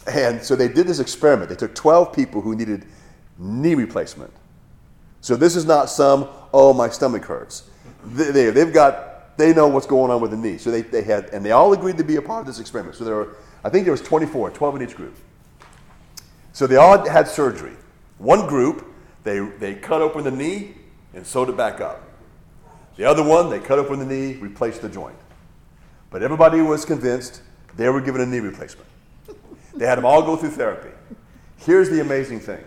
[0.05, 1.49] And so they did this experiment.
[1.49, 2.85] They took 12 people who needed
[3.39, 4.31] knee replacement.
[5.19, 7.63] So this is not some, oh, my stomach hurts.
[8.05, 10.59] They, they've got, they know what's going on with the knee.
[10.59, 12.95] So they, they had, and they all agreed to be a part of this experiment.
[12.95, 15.15] So there were, I think there was 24, 12 in each group.
[16.51, 17.73] So they all had surgery.
[18.19, 18.85] One group,
[19.23, 20.75] They, they cut open the knee
[21.15, 22.03] and sewed it back up.
[22.97, 25.15] The other one, they cut open the knee, replaced the joint.
[26.13, 27.41] But everybody was convinced
[27.75, 28.87] they were given a knee replacement.
[29.73, 30.91] They had them all go through therapy.
[31.57, 32.63] Here's the amazing thing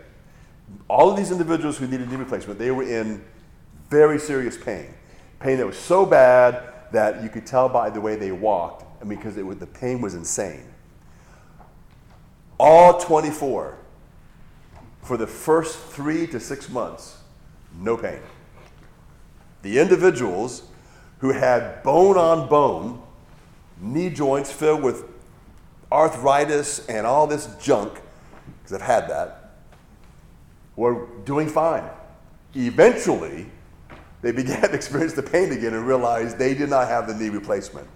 [0.90, 3.24] all of these individuals who needed knee replacement, they were in
[3.88, 4.92] very serious pain.
[5.38, 9.04] Pain that was so bad that you could tell by the way they walked, I
[9.04, 10.64] mean, because was, the pain was insane.
[12.58, 13.78] All 24,
[15.02, 17.18] for the first three to six months,
[17.78, 18.18] no pain.
[19.62, 20.64] The individuals
[21.18, 23.05] who had bone on bone,
[23.80, 25.04] knee joints filled with
[25.92, 28.00] arthritis and all this junk,
[28.62, 29.54] because I've had that,
[30.76, 31.84] were doing fine.
[32.54, 33.46] Eventually,
[34.22, 37.28] they began to experience the pain again and realized they did not have the knee
[37.28, 37.88] replacement.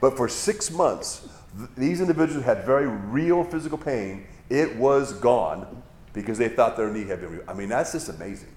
[0.00, 4.26] But for six months, th- these individuals had very real physical pain.
[4.48, 7.38] It was gone because they thought their knee had been.
[7.38, 8.54] Re- I mean, that's just amazing.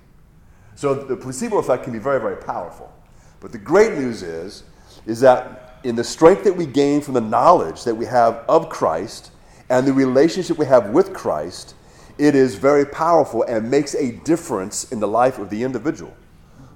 [0.75, 2.91] So the placebo effect can be very, very powerful.
[3.39, 4.63] But the great news is,
[5.05, 8.69] is that in the strength that we gain from the knowledge that we have of
[8.69, 9.31] Christ
[9.69, 11.75] and the relationship we have with Christ,
[12.17, 16.13] it is very powerful and makes a difference in the life of the individual.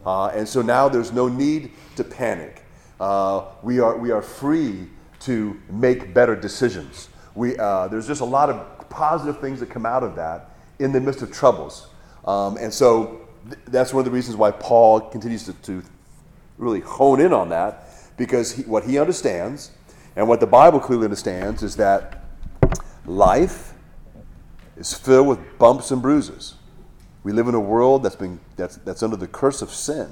[0.06, 2.64] Uh, and so now there's no need to panic.
[3.00, 4.88] Uh, we, are, we are free
[5.20, 7.10] to make better decisions.
[7.34, 10.92] We, uh, there's just a lot of positive things that come out of that in
[10.92, 11.88] the midst of troubles.
[12.24, 15.84] Um, and so th- that's one of the reasons why Paul continues to, to
[16.58, 19.72] really hone in on that because he, what he understands
[20.16, 22.24] and what the Bible clearly understands is that
[23.06, 23.74] life
[24.78, 26.56] is filled with bumps and bruises.
[27.24, 30.12] We live in a world that's, been, that's, that's under the curse of sin,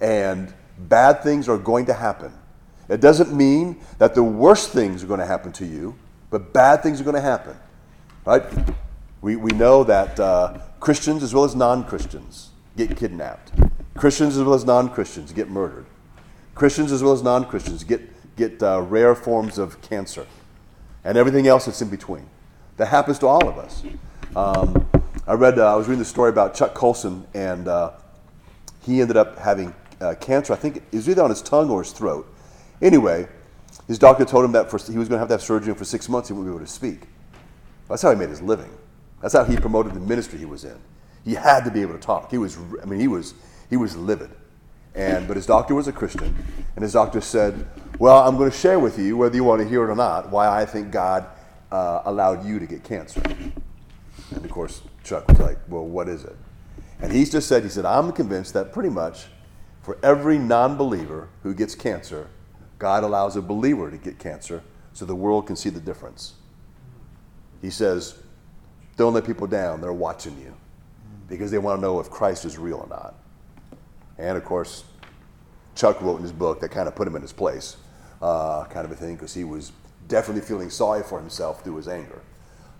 [0.00, 2.32] and bad things are going to happen.
[2.88, 5.96] It doesn't mean that the worst things are going to happen to you,
[6.30, 7.56] but bad things are going to happen.
[8.24, 8.44] Right?
[9.20, 13.52] We, we know that uh, Christians as well as non Christians get kidnapped,
[13.96, 15.86] Christians as well as non Christians get murdered,
[16.56, 18.00] Christians as well as non Christians get,
[18.34, 20.26] get uh, rare forms of cancer,
[21.04, 22.26] and everything else that's in between.
[22.78, 23.84] That happens to all of us.
[24.34, 24.88] Um,
[25.26, 27.92] I read, uh, I was reading the story about Chuck Colson, and uh,
[28.82, 30.54] he ended up having uh, cancer.
[30.54, 32.26] I think it was either on his tongue or his throat.
[32.80, 33.28] Anyway,
[33.86, 35.78] his doctor told him that for, he was going to have to have surgery, and
[35.78, 37.02] for six months he wouldn't be able to speak.
[37.88, 38.70] That's how he made his living.
[39.20, 40.78] That's how he promoted the ministry he was in.
[41.22, 42.30] He had to be able to talk.
[42.30, 43.34] He was, I mean, he was,
[43.68, 44.30] he was livid.
[44.96, 46.34] And, but his doctor was a Christian,
[46.74, 47.66] and his doctor said,
[47.98, 50.30] Well, I'm going to share with you, whether you want to hear it or not,
[50.30, 51.26] why I think God
[51.70, 53.22] uh, allowed you to get cancer.
[54.34, 56.36] And of course, Chuck was like, Well, what is it?
[57.00, 59.26] And he just said, He said, I'm convinced that pretty much
[59.82, 62.28] for every non believer who gets cancer,
[62.78, 64.62] God allows a believer to get cancer
[64.94, 66.34] so the world can see the difference.
[67.60, 68.18] He says,
[68.96, 69.82] Don't let people down.
[69.82, 70.56] They're watching you
[71.28, 73.14] because they want to know if Christ is real or not.
[74.18, 74.84] And of course,
[75.74, 77.76] Chuck wrote in his book that kind of put him in his place,
[78.22, 79.72] uh, kind of a thing, because he was
[80.08, 82.22] definitely feeling sorry for himself through his anger.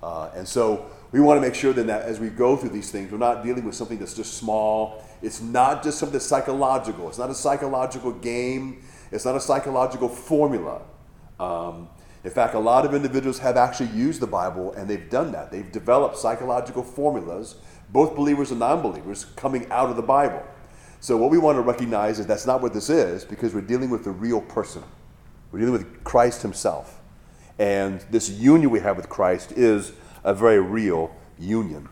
[0.02, 2.90] Uh, and so we want to make sure then that as we go through these
[2.90, 5.02] things, we're not dealing with something that's just small.
[5.22, 7.08] It's not just something that's psychological.
[7.08, 8.82] It's not a psychological game.
[9.10, 10.82] It's not a psychological formula.
[11.40, 11.88] Um,
[12.24, 15.50] in fact, a lot of individuals have actually used the Bible and they've done that.
[15.52, 17.56] They've developed psychological formulas,
[17.90, 20.42] both believers and non believers, coming out of the Bible.
[21.00, 23.90] So, what we want to recognize is that's not what this is because we're dealing
[23.90, 24.82] with the real person.
[25.52, 27.00] We're dealing with Christ Himself.
[27.58, 29.92] And this union we have with Christ is
[30.24, 31.88] a very real union.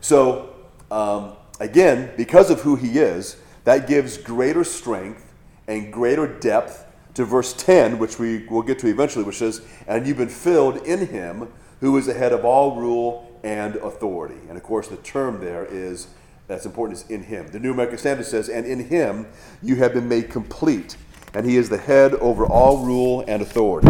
[0.00, 0.54] So,
[0.90, 5.32] um, again, because of who He is, that gives greater strength
[5.66, 10.06] and greater depth to verse 10, which we will get to eventually, which says, And
[10.06, 11.48] you've been filled in Him
[11.80, 14.40] who is the head of all rule and authority.
[14.48, 16.08] And of course, the term there is
[16.46, 17.48] that's important is in him.
[17.48, 19.26] The New American Standard says, and in him
[19.62, 20.96] you have been made complete,
[21.32, 23.88] and he is the head over all rule and authority.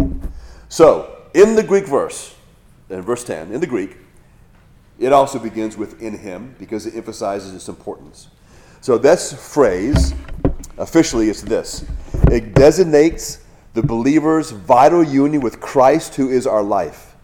[0.68, 2.34] So, in the Greek verse,
[2.88, 3.96] in verse 10, in the Greek,
[4.98, 8.28] it also begins with in him because it emphasizes its importance.
[8.80, 10.14] So, this phrase,
[10.78, 11.84] officially, is this
[12.30, 13.40] it designates
[13.74, 17.16] the believer's vital union with Christ, who is our life.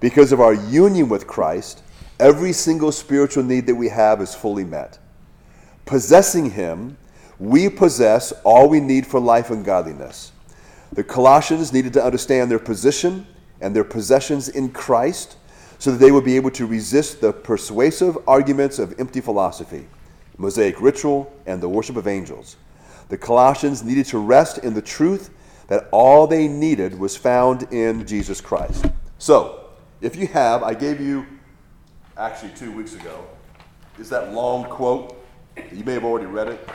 [0.00, 1.81] Because of our union with Christ,
[2.22, 4.96] every single spiritual need that we have is fully met.
[5.84, 6.96] Possessing Him,
[7.40, 10.30] we possess all we need for life and godliness.
[10.92, 13.26] The Colossians needed to understand their position
[13.60, 15.36] and their possessions in Christ
[15.80, 19.88] so that they would be able to resist the persuasive arguments of empty philosophy,
[20.38, 22.56] Mosaic ritual, and the worship of angels.
[23.08, 25.30] The Colossians needed to rest in the truth
[25.66, 28.86] that all they needed was found in Jesus Christ.
[29.18, 29.70] So,
[30.00, 31.26] if you have, I gave you
[32.22, 33.26] actually two weeks ago
[33.98, 35.20] is that long quote.
[35.72, 36.68] You may have already read it.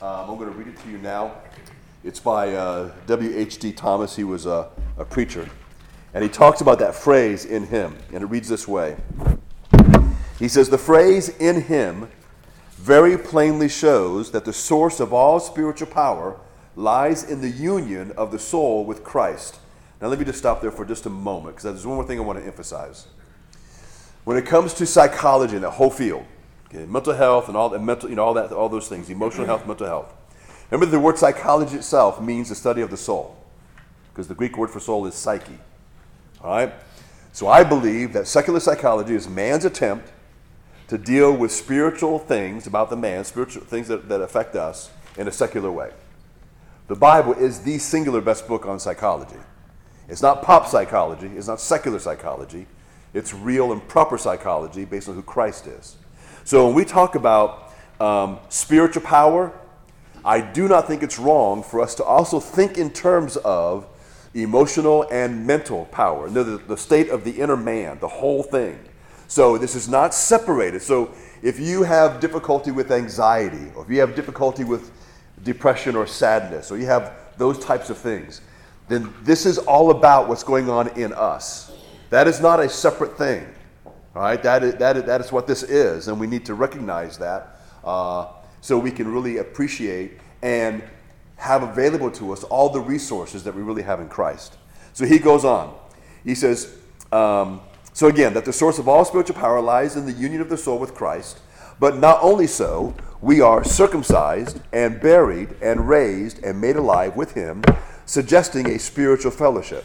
[0.00, 1.42] Um, I'm going to read it to you now.
[2.02, 3.72] It's by uh, W.H.D.
[3.72, 4.16] Thomas.
[4.16, 5.46] He was a, a preacher.
[6.14, 7.98] And he talks about that phrase in him.
[8.14, 8.96] And it reads this way
[10.38, 12.08] He says, The phrase in him
[12.70, 16.40] very plainly shows that the source of all spiritual power
[16.76, 19.58] lies in the union of the soul with Christ.
[20.00, 22.18] Now, let me just stop there for just a moment because there's one more thing
[22.18, 23.06] I want to emphasize.
[24.24, 26.24] When it comes to psychology and that whole field,
[26.66, 29.46] okay, mental health and all that, mental, you know, all that, all those things, emotional
[29.46, 30.12] health, mental health.
[30.70, 33.36] Remember, the word psychology itself means the study of the soul,
[34.12, 35.58] because the Greek word for soul is psyche.
[36.40, 36.72] All right.
[37.32, 40.10] So I believe that secular psychology is man's attempt
[40.88, 45.28] to deal with spiritual things about the man, spiritual things that, that affect us, in
[45.28, 45.90] a secular way.
[46.88, 49.40] The Bible is the singular best book on psychology.
[50.08, 52.66] It's not pop psychology, it's not secular psychology,
[53.14, 55.96] it's real and proper psychology based on who Christ is.
[56.44, 59.52] So when we talk about um, spiritual power,
[60.24, 63.86] I do not think it's wrong for us to also think in terms of
[64.34, 68.78] emotional and mental power, the, the state of the inner man, the whole thing.
[69.28, 70.82] So this is not separated.
[70.82, 74.90] So if you have difficulty with anxiety, or if you have difficulty with
[75.42, 78.40] depression or sadness, or you have those types of things,
[78.88, 81.63] then this is all about what's going on in us.
[82.14, 83.44] That is not a separate thing.
[84.14, 87.18] Right, that is, that is, that is what this is, and we need to recognize
[87.18, 88.28] that uh,
[88.60, 90.84] so we can really appreciate and
[91.34, 94.56] have available to us all the resources that we really have in Christ.
[94.92, 95.74] So he goes on.
[96.22, 96.78] He says,
[97.10, 97.60] um,
[97.92, 100.56] so again, that the source of all spiritual power lies in the union of the
[100.56, 101.40] soul with Christ.
[101.80, 107.32] But not only so, we are circumcised and buried and raised and made alive with
[107.32, 107.64] him,
[108.06, 109.84] suggesting a spiritual fellowship.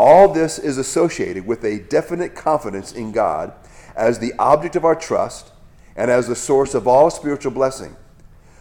[0.00, 3.52] All this is associated with a definite confidence in God
[3.94, 5.52] as the object of our trust
[5.94, 7.94] and as the source of all spiritual blessing.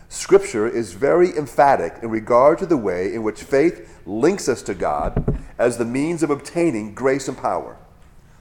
[0.09, 4.73] Scripture is very emphatic in regard to the way in which faith links us to
[4.73, 7.77] God as the means of obtaining grace and power.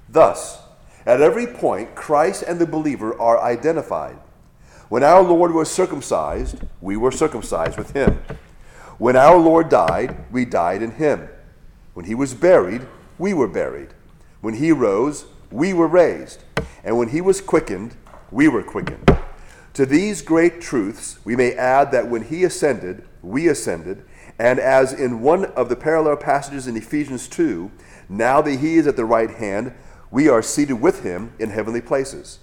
[0.09, 0.59] Thus,
[1.07, 4.18] at every point, Christ and the believer are identified.
[4.88, 8.20] When our Lord was circumcised, we were circumcised with him.
[8.99, 11.28] When our Lord died, we died in him.
[11.99, 12.86] When he was buried,
[13.18, 13.88] we were buried.
[14.40, 16.44] When he rose, we were raised.
[16.84, 17.96] And when he was quickened,
[18.30, 19.18] we were quickened.
[19.74, 24.05] To these great truths, we may add that when he ascended, we ascended,
[24.38, 27.68] and as in one of the parallel passages in Ephesians 2,
[28.09, 29.74] now that he is at the right hand,
[30.12, 32.38] we are seated with him in heavenly places.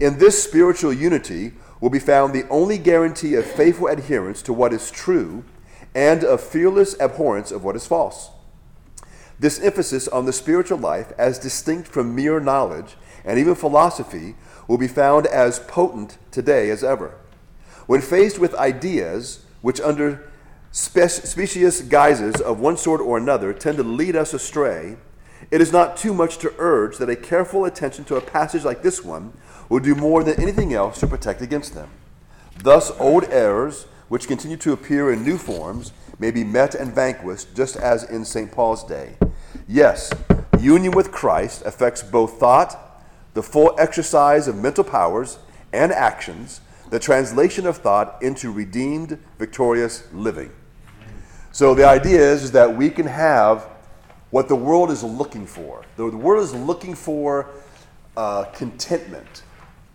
[0.00, 4.72] In this spiritual unity will be found the only guarantee of faithful adherence to what
[4.72, 5.42] is true
[5.96, 8.30] and of fearless abhorrence of what is false.
[9.40, 14.34] This emphasis on the spiritual life, as distinct from mere knowledge and even philosophy,
[14.66, 17.14] will be found as potent today as ever.
[17.86, 20.30] When faced with ideas which, under
[20.72, 24.96] spe- specious guises of one sort or another, tend to lead us astray,
[25.50, 28.82] it is not too much to urge that a careful attention to a passage like
[28.82, 29.32] this one
[29.68, 31.90] will do more than anything else to protect against them.
[32.62, 37.54] Thus, old errors, which continue to appear in new forms, may be met and vanquished,
[37.54, 38.50] just as in St.
[38.50, 39.16] Paul's day.
[39.66, 40.12] Yes,
[40.58, 43.04] union with Christ affects both thought
[43.34, 45.38] the full exercise of mental powers
[45.72, 46.60] and actions,
[46.90, 50.50] the translation of thought into redeemed, victorious living.
[51.52, 53.68] So the idea is, is that we can have
[54.30, 55.84] what the world is looking for.
[55.96, 57.50] The, world is looking for
[58.16, 59.42] uh, contentment.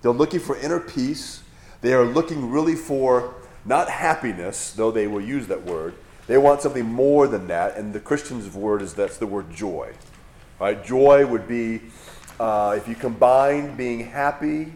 [0.02, 1.44] They're looking for inner peace.
[1.82, 5.96] They are looking really for not happiness, though they will use that word.
[6.28, 9.94] They want something more than that, and the Christian's word is that's the word joy.
[10.60, 10.84] Right?
[10.84, 11.82] Joy would be
[12.40, 14.74] uh, if you combine being happy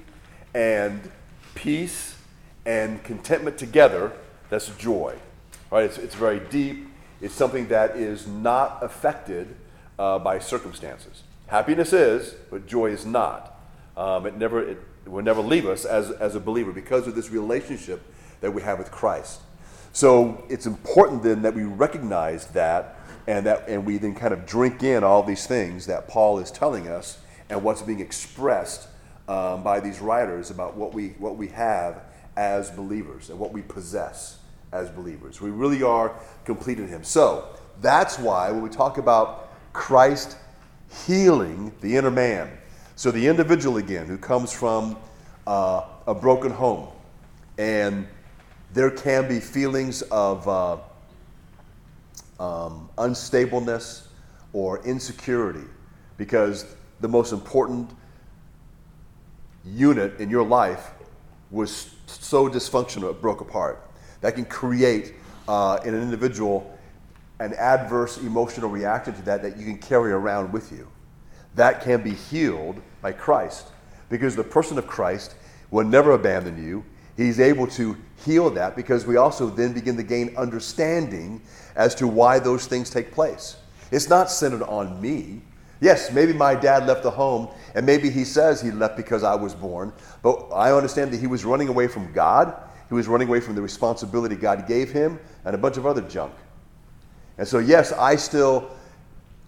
[0.53, 1.09] and
[1.55, 2.15] peace
[2.65, 4.11] and contentment together,
[4.49, 5.15] that's joy.
[5.71, 5.85] Right?
[5.85, 6.89] It's, it's very deep.
[7.21, 9.55] It's something that is not affected
[9.97, 11.23] uh, by circumstances.
[11.47, 13.57] Happiness is, but joy is not.
[13.95, 17.29] Um, it never it will never leave us as, as a believer because of this
[17.29, 18.01] relationship
[18.41, 19.39] that we have with Christ.
[19.97, 24.45] So it's important then that we recognize that and that and we then kind of
[24.45, 27.17] drink in all these things that Paul is telling us
[27.49, 28.89] and what's being expressed
[29.27, 32.03] um, by these writers about what we, what we have
[32.35, 34.37] as believers and what we possess
[34.71, 35.41] as believers.
[35.41, 36.13] We really are
[36.45, 37.03] complete in Him.
[37.03, 37.47] So
[37.81, 40.37] that's why when we talk about Christ
[41.07, 42.55] healing the inner man,
[42.95, 44.95] so the individual again who comes from
[45.47, 46.89] uh, a broken home,
[47.57, 48.07] and
[48.77, 50.77] there can be feelings of uh,
[52.39, 54.07] um, unstableness
[54.53, 55.67] or insecurity
[56.17, 57.89] because the most important
[59.65, 60.91] unit in your life
[61.51, 63.89] was so dysfunctional it broke apart.
[64.21, 65.13] That can create
[65.47, 66.77] uh, in an individual
[67.39, 70.87] an adverse emotional reaction to that that you can carry around with you.
[71.55, 73.67] That can be healed by Christ
[74.09, 75.35] because the person of Christ
[75.69, 76.83] will never abandon you.
[77.17, 81.41] He's able to heal that because we also then begin to gain understanding
[81.75, 83.57] as to why those things take place.
[83.91, 85.41] It's not centered on me.
[85.81, 89.35] Yes, maybe my dad left the home, and maybe he says he left because I
[89.35, 89.93] was born,
[90.23, 92.53] but I understand that he was running away from God.
[92.89, 96.01] He was running away from the responsibility God gave him and a bunch of other
[96.01, 96.33] junk.
[97.37, 98.71] And so, yes, I still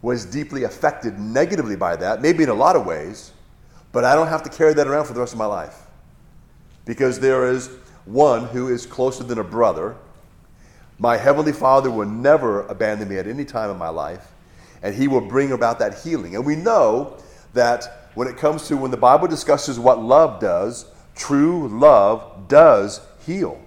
[0.01, 3.31] was deeply affected negatively by that, maybe in a lot of ways,
[3.91, 5.88] but I don't have to carry that around for the rest of my life.
[6.89, 7.69] Because there is
[8.05, 9.95] one who is closer than a brother.
[10.97, 14.31] My Heavenly Father will never abandon me at any time in my life,
[14.81, 16.33] and He will bring about that healing.
[16.33, 17.17] And we know
[17.53, 23.01] that when it comes to when the Bible discusses what love does, true love does
[23.23, 23.61] heal.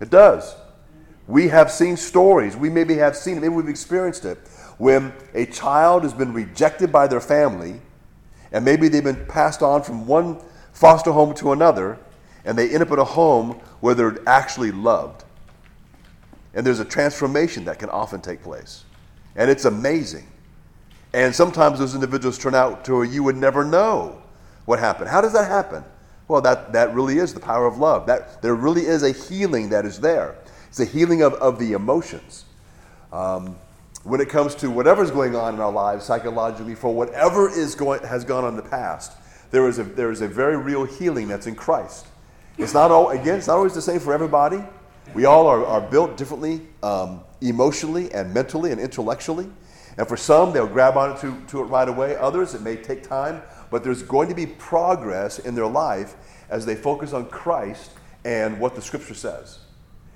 [0.00, 0.54] It does.
[1.26, 4.38] We have seen stories, we maybe have seen it, maybe we've experienced it,
[4.78, 7.80] when a child has been rejected by their family,
[8.52, 10.38] and maybe they've been passed on from one
[10.72, 11.98] foster home to another,
[12.46, 15.24] and they end up in a home where they're actually loved.
[16.54, 18.84] And there's a transformation that can often take place.
[19.34, 20.26] And it's amazing.
[21.12, 24.22] And sometimes those individuals turn out to where you would never know
[24.64, 25.10] what happened.
[25.10, 25.84] How does that happen?
[26.28, 28.06] Well, that, that really is the power of love.
[28.06, 30.36] That, there really is a healing that is there.
[30.68, 32.44] It's a healing of, of the emotions.
[33.12, 33.56] Um,
[34.04, 38.02] when it comes to whatever's going on in our lives psychologically, for whatever is going,
[38.04, 39.12] has gone on in the past,
[39.50, 42.06] there is, a, there is a very real healing that's in Christ.
[42.58, 44.62] It's not all, again, it's not always the same for everybody.
[45.14, 49.48] We all are, are built differently um, emotionally and mentally and intellectually.
[49.98, 52.16] And for some, they'll grab to, to it right away.
[52.16, 56.14] Others, it may take time, but there's going to be progress in their life
[56.50, 57.92] as they focus on Christ
[58.24, 59.60] and what the scripture says.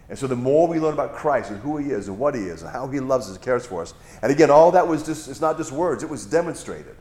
[0.08, 2.42] And so the more we learn about Christ and who he is and what he
[2.42, 3.94] is and how he loves us and cares for us.
[4.22, 6.96] And again, all that was just, it's not just words, it was demonstrated.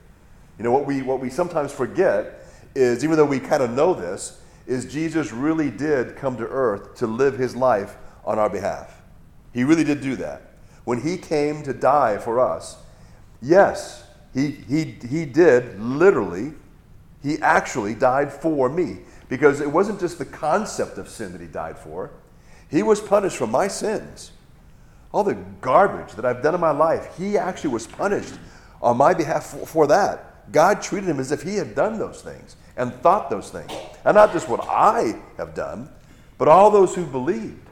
[0.57, 3.93] You know, what we, what we sometimes forget is, even though we kind of know
[3.93, 9.01] this, is Jesus really did come to earth to live his life on our behalf.
[9.51, 10.43] He really did do that.
[10.83, 12.77] When he came to die for us,
[13.41, 14.03] yes,
[14.33, 16.53] he, he, he did literally,
[17.23, 18.99] he actually died for me.
[19.27, 22.11] Because it wasn't just the concept of sin that he died for,
[22.69, 24.31] he was punished for my sins.
[25.11, 28.35] All the garbage that I've done in my life, he actually was punished
[28.83, 30.51] on my behalf for, for that.
[30.51, 33.71] God treated him as if he had done those things and thought those things.
[34.05, 35.89] And not just what I have done,
[36.37, 37.67] but all those who believed.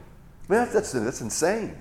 [0.48, 1.76] I mean, that's, that's, that's insane.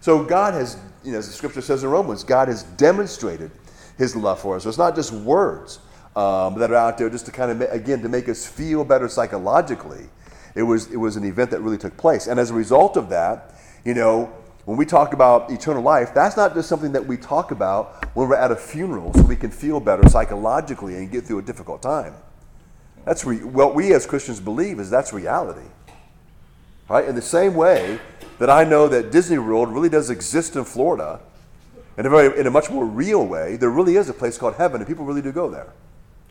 [0.00, 3.50] So God has, you know, as the scripture says in Romans, God has demonstrated
[3.98, 4.62] his love for us.
[4.62, 5.80] So it's not just words
[6.14, 9.08] um, that are out there just to kind of, again, to make us feel better
[9.08, 10.08] psychologically.
[10.54, 12.28] It was, it was an event that really took place.
[12.28, 13.54] And as a result of that,
[13.84, 14.32] you know,
[14.66, 18.28] when we talk about eternal life, that's not just something that we talk about when
[18.28, 21.82] we're at a funeral so we can feel better psychologically and get through a difficult
[21.82, 22.14] time.
[23.08, 25.66] That's re- what we as Christians believe is that's reality.
[26.90, 27.08] Right?
[27.08, 27.98] In the same way
[28.38, 31.18] that I know that Disney World really does exist in Florida,
[31.96, 34.56] in a, very, in a much more real way, there really is a place called
[34.56, 35.72] heaven, and people really do go there.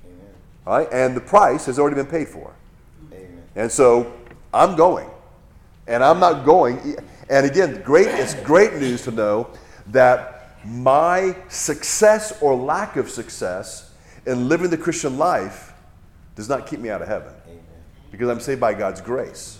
[0.05, 0.27] Amen.
[0.67, 0.87] Right?
[0.91, 2.53] And the price has already been paid for.
[3.11, 3.41] Amen.
[3.55, 4.13] And so
[4.53, 5.09] I'm going.
[5.87, 6.95] And I'm not going.
[7.27, 9.49] And again, great, it's great news to know
[9.87, 13.95] that my success or lack of success
[14.27, 15.66] in living the Christian life
[16.37, 17.33] does not keep me out of heaven.
[17.45, 17.63] Amen.
[18.11, 19.57] Because I'm saved by God's grace.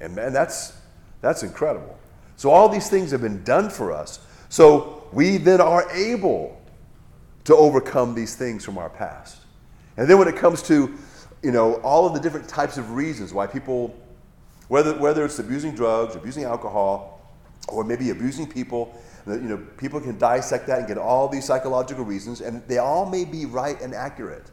[0.00, 0.72] And man, that's,
[1.20, 1.96] that's incredible.
[2.36, 4.18] So all these things have been done for us.
[4.48, 6.60] So we then are able
[7.44, 9.42] to overcome these things from our past.
[9.98, 10.92] And then when it comes to,
[11.42, 13.94] you know, all of the different types of reasons why people,
[14.68, 17.20] whether, whether it's abusing drugs, abusing alcohol,
[17.68, 22.04] or maybe abusing people, you know, people can dissect that and get all these psychological
[22.04, 24.50] reasons, and they all may be right and accurate.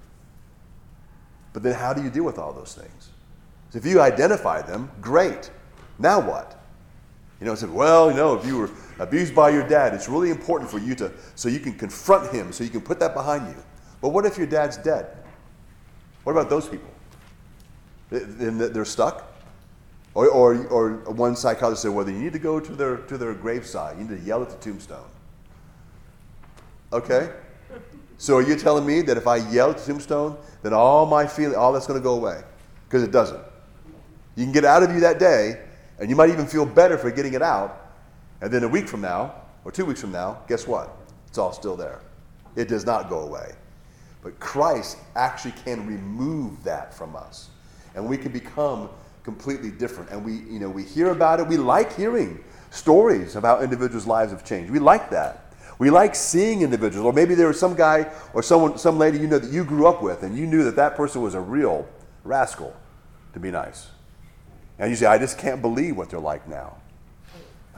[1.53, 3.09] But then how do you deal with all those things?
[3.71, 5.51] So if you identify them, great.
[5.97, 6.61] Now what?
[7.39, 8.69] You know, I said, well, you know, if you were
[8.99, 12.51] abused by your dad, it's really important for you to, so you can confront him,
[12.51, 13.55] so you can put that behind you.
[14.01, 15.17] But what if your dad's dead?
[16.23, 16.89] What about those people?
[18.09, 19.25] Then they're stuck?
[20.15, 23.33] Or, or, or one psychologist said, well, you need to go to their, to their
[23.33, 23.97] graveside.
[23.97, 25.07] You need to yell at the tombstone.
[26.91, 27.31] Okay?
[28.19, 31.25] So are you telling me that if I yell at the tombstone, then all my
[31.25, 32.43] feeling, all that's going to go away?
[32.85, 33.41] Because it doesn't.
[34.35, 35.61] You can get out of you that day,
[35.99, 37.93] and you might even feel better for getting it out.
[38.41, 40.97] And then a week from now, or two weeks from now, guess what?
[41.27, 42.01] It's all still there.
[42.57, 43.53] It does not go away.
[44.21, 47.49] But Christ actually can remove that from us.
[47.95, 48.89] and we can become
[49.23, 50.09] completely different.
[50.09, 51.47] And we, you know, we hear about it.
[51.47, 54.71] We like hearing stories about individuals' lives have changed.
[54.71, 55.48] We like that.
[55.79, 59.27] We like seeing individuals, or maybe there was some guy or someone, some lady you
[59.27, 61.87] know that you grew up with, and you knew that that person was a real
[62.25, 62.75] rascal,
[63.33, 63.87] to be nice.
[64.77, 66.75] And you say, I just can't believe what they're like now.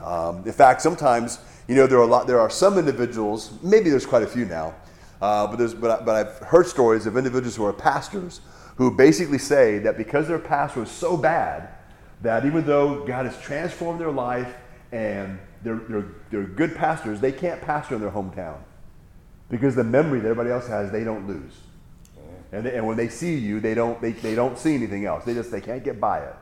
[0.02, 1.38] Um, in fact, sometimes,
[1.68, 2.26] you know, there are a lot.
[2.26, 3.52] There are some individuals.
[3.62, 4.74] Maybe there's quite a few now,
[5.20, 5.74] uh, but there's.
[5.74, 8.40] But, but I've heard stories of individuals who are pastors
[8.76, 11.68] who basically say that because their pastor was so bad
[12.22, 14.52] that even though God has transformed their life
[14.90, 18.58] and they're, they're, they're good pastors, they can't pastor in their hometown
[19.50, 21.52] because the memory that everybody else has, they don't lose.
[22.52, 25.24] And, they, and when they see you, they don't, they, they don't see anything else.
[25.24, 26.34] They just they can't get by it.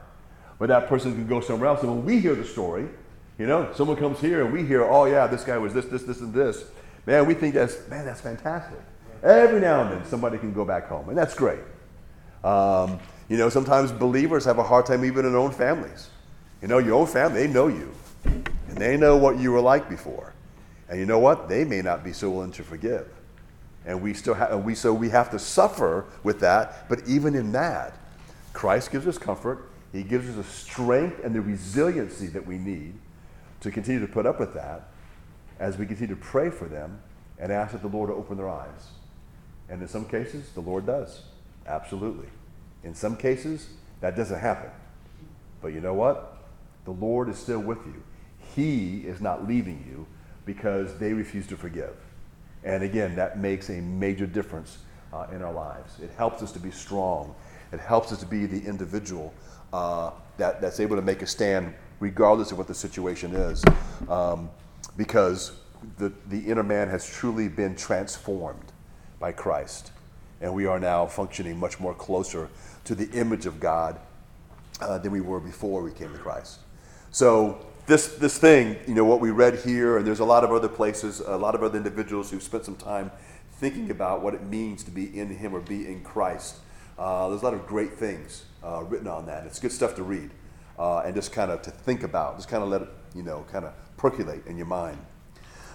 [0.59, 1.83] But that person can go somewhere else.
[1.83, 2.89] And when we hear the story,
[3.39, 6.03] you know, someone comes here and we hear, oh yeah, this guy was this, this,
[6.03, 6.65] this, and this.
[7.07, 8.79] Man, we think that's man, that's fantastic.
[9.23, 11.61] Every now and then somebody can go back home, and that's great.
[12.45, 12.99] Um,
[13.29, 16.11] you know, sometimes believers have a hard time even in their own families.
[16.61, 17.93] You know, your own family, they know you.
[18.71, 20.33] And they know what you were like before.
[20.89, 21.49] And you know what?
[21.49, 23.09] They may not be so willing to forgive.
[23.85, 27.51] And we still have we so we have to suffer with that, but even in
[27.53, 27.99] that,
[28.53, 29.69] Christ gives us comfort.
[29.93, 32.95] He gives us the strength and the resiliency that we need
[33.61, 34.89] to continue to put up with that
[35.59, 37.01] as we continue to pray for them
[37.41, 38.91] and ask that the Lord to open their eyes.
[39.69, 41.23] And in some cases, the Lord does.
[41.67, 42.29] Absolutely.
[42.85, 43.69] In some cases,
[44.01, 44.71] that doesn't happen.
[45.61, 46.37] But you know what?
[46.85, 48.03] The Lord is still with you.
[48.55, 50.07] He is not leaving you
[50.45, 51.97] because they refuse to forgive.
[52.65, 54.79] And again, that makes a major difference
[55.13, 55.99] uh, in our lives.
[56.01, 57.35] It helps us to be strong.
[57.73, 59.33] It helps us to be the individual
[59.73, 63.65] uh, that, that's able to make a stand regardless of what the situation is.
[64.09, 64.51] Um,
[64.97, 65.53] because
[65.99, 68.73] the, the inner man has truly been transformed
[69.19, 69.93] by Christ.
[70.41, 72.49] And we are now functioning much more closer
[72.85, 74.01] to the image of God
[74.81, 76.61] uh, than we were before we came to Christ.
[77.11, 80.53] So this, this thing, you know, what we read here, and there's a lot of
[80.53, 83.11] other places, a lot of other individuals who've spent some time
[83.55, 86.59] thinking about what it means to be in Him or be in Christ.
[86.97, 89.45] Uh, there's a lot of great things uh, written on that.
[89.45, 90.31] It's good stuff to read
[90.79, 93.45] uh, and just kind of to think about, just kind of let it, you know,
[93.51, 94.97] kind of percolate in your mind.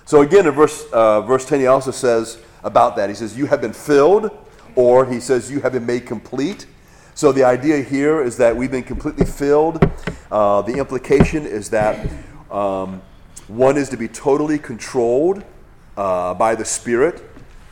[0.06, 3.46] So again, in verse, uh, verse 10, he also says about that, he says, You
[3.48, 4.32] have been filled,
[4.76, 6.66] or he says, You have been made complete.
[7.18, 9.82] So the idea here is that we've been completely filled.
[10.30, 12.10] Uh, the implication is that
[12.52, 13.02] um,
[13.48, 15.42] one is to be totally controlled
[15.96, 17.24] uh, by the Spirit.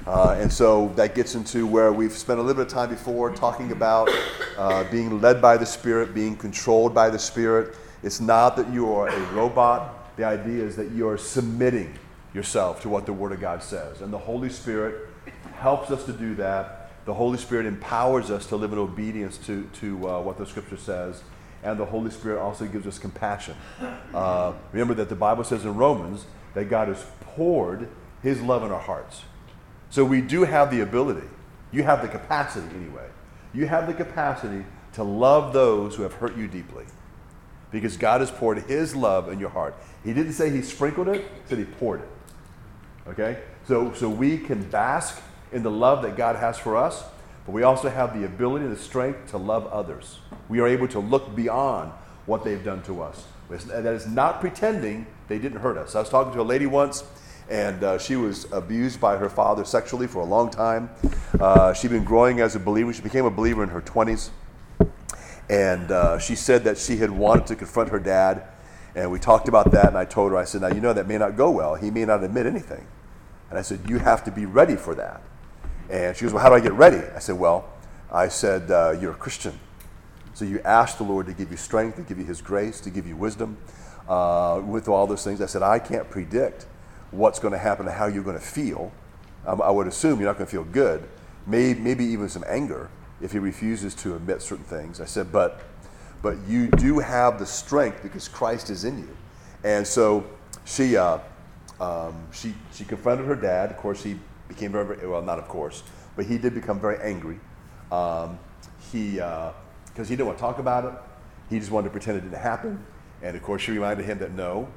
[0.07, 3.35] Uh, and so that gets into where we've spent a little bit of time before
[3.35, 4.09] talking about
[4.57, 7.75] uh, being led by the Spirit, being controlled by the Spirit.
[8.01, 10.15] It's not that you are a robot.
[10.15, 11.93] The idea is that you are submitting
[12.33, 13.99] yourself to what the Word of God says.
[13.99, 15.09] And the Holy Spirit
[15.55, 19.69] helps us to do that the Holy Spirit empowers us to live in obedience to,
[19.79, 21.23] to uh, what the Scripture says.
[21.63, 23.55] And the Holy Spirit also gives us compassion.
[24.13, 27.89] Uh, remember that the Bible says in Romans that God has poured
[28.21, 29.23] His love in our hearts.
[29.89, 31.27] So we do have the ability,
[31.71, 33.07] you have the capacity anyway.
[33.53, 36.85] You have the capacity to love those who have hurt you deeply.
[37.71, 39.75] Because God has poured His love in your heart.
[40.03, 42.09] He didn't say He sprinkled it, He said He poured it.
[43.07, 43.39] Okay?
[43.67, 45.21] So, so we can bask
[45.53, 47.03] in the love that God has for us,
[47.45, 50.19] but we also have the ability and the strength to love others.
[50.49, 51.91] We are able to look beyond
[52.25, 53.25] what they've done to us.
[53.49, 55.95] That is not pretending they didn't hurt us.
[55.95, 57.03] I was talking to a lady once,
[57.49, 60.89] and uh, she was abused by her father sexually for a long time.
[61.39, 62.93] Uh, she'd been growing as a believer.
[62.93, 64.29] She became a believer in her 20s.
[65.49, 68.43] And uh, she said that she had wanted to confront her dad.
[68.95, 71.07] And we talked about that, and I told her, I said, Now, you know, that
[71.07, 71.75] may not go well.
[71.75, 72.85] He may not admit anything.
[73.49, 75.21] And I said, You have to be ready for that.
[75.93, 76.97] And she goes, Well, how do I get ready?
[77.15, 77.69] I said, Well,
[78.11, 79.59] I said, uh, You're a Christian.
[80.33, 82.89] So you ask the Lord to give you strength, to give you His grace, to
[82.89, 83.57] give you wisdom
[84.09, 85.39] uh, with all those things.
[85.39, 86.65] I said, I can't predict
[87.11, 88.91] what's going to happen and how you're going to feel.
[89.45, 91.07] Um, I would assume you're not going to feel good,
[91.45, 92.89] maybe, maybe even some anger
[93.21, 94.99] if he refuses to admit certain things.
[94.99, 95.61] I said, but,
[96.23, 99.15] but you do have the strength because Christ is in you.
[99.63, 100.25] And so
[100.65, 101.19] she, uh,
[101.79, 103.69] um, she, she confronted her dad.
[103.69, 104.17] Of course, he
[104.53, 105.83] became very, well, not of course,
[106.15, 107.39] but he did become very angry.
[107.91, 108.39] Um,
[108.91, 109.53] he, because
[109.97, 110.93] uh, he didn't want to talk about it,
[111.49, 112.83] he just wanted to pretend it didn't happen.
[113.21, 114.67] And of course, she reminded him that no,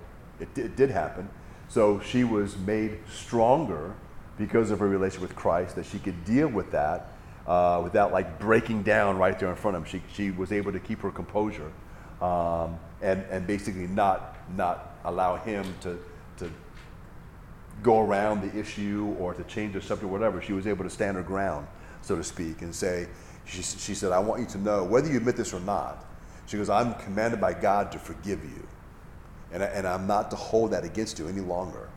[0.41, 1.29] it, it did happen.
[1.69, 3.95] So she was made stronger
[4.39, 7.13] because of her relationship with Christ, that she could deal with that
[7.47, 9.89] uh, without like breaking down right there in front of him.
[9.89, 11.73] She, she was able to keep her composure
[12.21, 15.99] um, and, and basically not, not allow him to
[17.83, 20.41] go around the issue or to change the subject or whatever.
[20.41, 21.67] She was able to stand her ground,
[22.03, 23.09] so to speak, and say,
[23.45, 26.05] She, she said, I want you to know, whether you admit this or not,
[26.47, 28.67] she goes, I'm commanded by God to forgive you.
[29.53, 31.89] And, I, and I'm not to hold that against you any longer.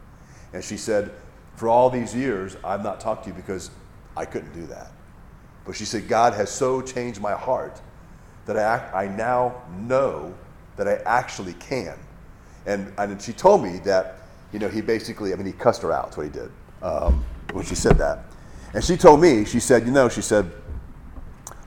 [0.54, 1.12] And she said,
[1.56, 3.70] For all these years, I've not talked to you because
[4.18, 4.92] I couldn't do that.
[5.66, 7.80] But she said, God has so changed my heart
[8.46, 10.34] that I, I now know
[10.78, 11.98] that I actually can.
[12.66, 14.19] And, and she told me that,
[14.52, 17.24] you know, he basically, I mean, he cussed her out, that's what he did um,
[17.54, 18.26] when she said that.
[18.74, 20.52] And she told me, she said, you know, she said,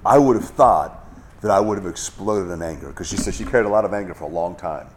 [0.04, 0.98] I would have thought
[1.40, 3.92] that I would have exploded in anger because she said she carried a lot of
[3.92, 4.88] anger for a long time.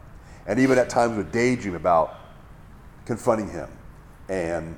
[0.46, 2.18] And even at times would daydream about
[3.04, 3.68] confronting him.
[4.28, 4.76] And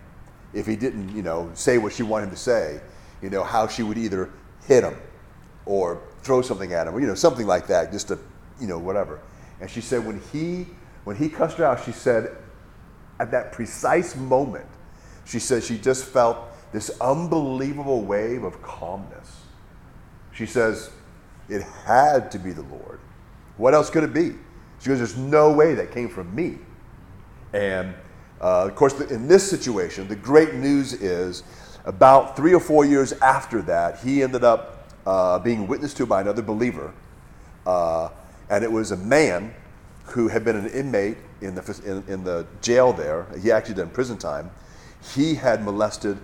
[0.55, 2.81] if he didn't, you know, say what she wanted him to say,
[3.21, 4.31] you know, how she would either
[4.67, 4.97] hit him
[5.67, 8.19] or throw something at him, or, you know, something like that, just to,
[8.59, 9.21] you know, whatever.
[9.61, 10.67] And she said when he
[11.05, 12.37] when he cussed her out, she said
[13.21, 14.67] at that precise moment,
[15.25, 16.39] she said she just felt
[16.73, 19.43] this unbelievable wave of calmness.
[20.33, 20.91] She says,
[21.49, 23.01] it had to be the Lord.
[23.57, 24.35] What else could it be?
[24.81, 26.59] She goes, there's no way that came from me.
[27.53, 27.95] And
[28.41, 31.43] uh, of course, in this situation, the great news is
[31.85, 36.21] about three or four years after that, he ended up uh, being witnessed to by
[36.21, 36.93] another believer.
[37.67, 38.11] Uh,
[38.51, 39.53] and it was a man
[40.11, 43.27] who had been an inmate in the, in, in the jail there.
[43.41, 44.51] He actually did prison time.
[45.15, 46.19] He had molested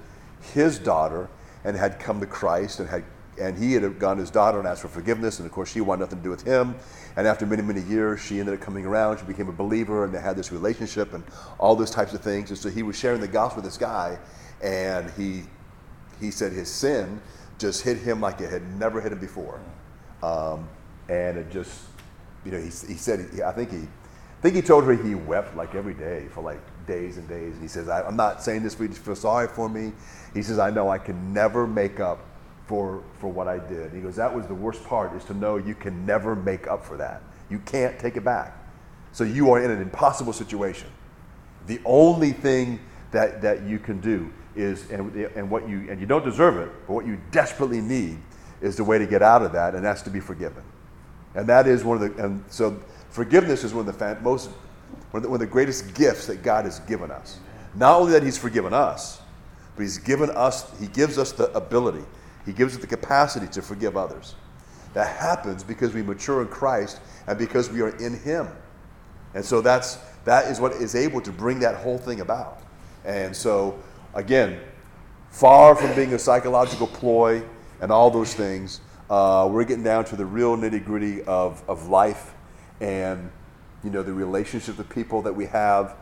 [0.52, 1.28] his daughter
[1.64, 3.04] and had come to Christ and had
[3.40, 5.80] and he had gone to his daughter and asked for forgiveness, and of course she
[5.80, 6.74] wanted nothing to do with him.
[7.16, 9.18] And after many, many years, she ended up coming around.
[9.18, 11.24] She became a believer, and they had this relationship and
[11.58, 12.50] all those types of things.
[12.50, 14.18] And so he was sharing the gospel with this guy,
[14.62, 15.42] and he
[16.20, 17.20] he said his sin
[17.58, 19.60] just hit him like it had never hit him before,
[20.22, 20.68] um,
[21.08, 21.80] and it just
[22.44, 25.14] you know he, he said he, I think he I think he told her he
[25.14, 27.54] wept like every day for like days and days.
[27.54, 29.92] And he says I, I'm not saying this for you to feel sorry for me.
[30.34, 32.20] He says I know I can never make up
[32.66, 33.92] for, for what I did.
[33.92, 36.84] He goes, That was the worst part, is to know you can never make up
[36.84, 37.22] for that.
[37.50, 38.56] You can't take it back.
[39.12, 40.88] So you are in an impossible situation.
[41.66, 42.80] The only thing
[43.12, 46.70] that, that you can do is, and, and what you, and you don't deserve it,
[46.86, 48.18] but what you desperately need
[48.60, 50.62] is the way to get out of that, and that's to be forgiven.
[51.34, 52.80] And that is one of the, and so
[53.10, 54.50] forgiveness is one of the most,
[55.10, 57.38] one of the, one of the greatest gifts that God has given us.
[57.74, 59.20] Not only that He's forgiven us,
[59.74, 62.04] but He's given us, He gives us the ability
[62.46, 64.34] he gives us the capacity to forgive others.
[64.92, 68.48] That happens because we mature in Christ and because we are in Him.
[69.34, 72.60] And so that's that is what is able to bring that whole thing about.
[73.04, 73.78] And so
[74.14, 74.60] again,
[75.30, 77.42] far from being a psychological ploy
[77.80, 78.80] and all those things,
[79.10, 82.34] uh, we're getting down to the real nitty gritty of, of life
[82.80, 83.30] and
[83.82, 85.96] you know the relationships with people that we have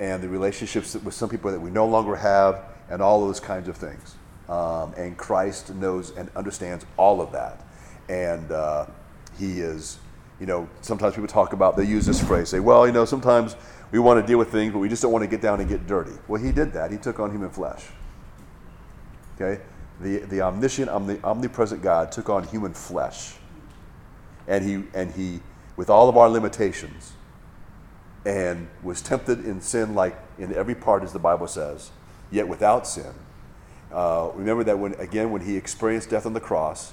[0.00, 3.68] and the relationships with some people that we no longer have and all those kinds
[3.68, 4.14] of things.
[4.48, 7.64] Um, and Christ knows and understands all of that.
[8.08, 8.86] And uh,
[9.38, 9.98] he is,
[10.38, 13.56] you know, sometimes people talk about, they use this phrase, say, well, you know, sometimes
[13.90, 15.68] we want to deal with things, but we just don't want to get down and
[15.68, 16.12] get dirty.
[16.28, 16.90] Well, he did that.
[16.90, 17.84] He took on human flesh.
[19.34, 19.62] Okay?
[20.00, 23.34] The, the omniscient, omni, omnipresent God took on human flesh.
[24.46, 25.40] And he, and he,
[25.76, 27.12] with all of our limitations,
[28.24, 31.90] and was tempted in sin like in every part, as the Bible says,
[32.30, 33.14] yet without sin
[33.92, 36.92] uh, remember that when again when he experienced death on the cross,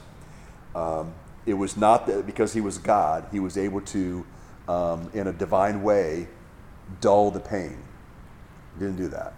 [0.76, 1.14] um,
[1.46, 4.26] it was not that because he was God, he was able to,
[4.68, 6.28] um, in a divine way,
[7.02, 7.78] dull the pain.
[8.76, 9.34] He didn't do that.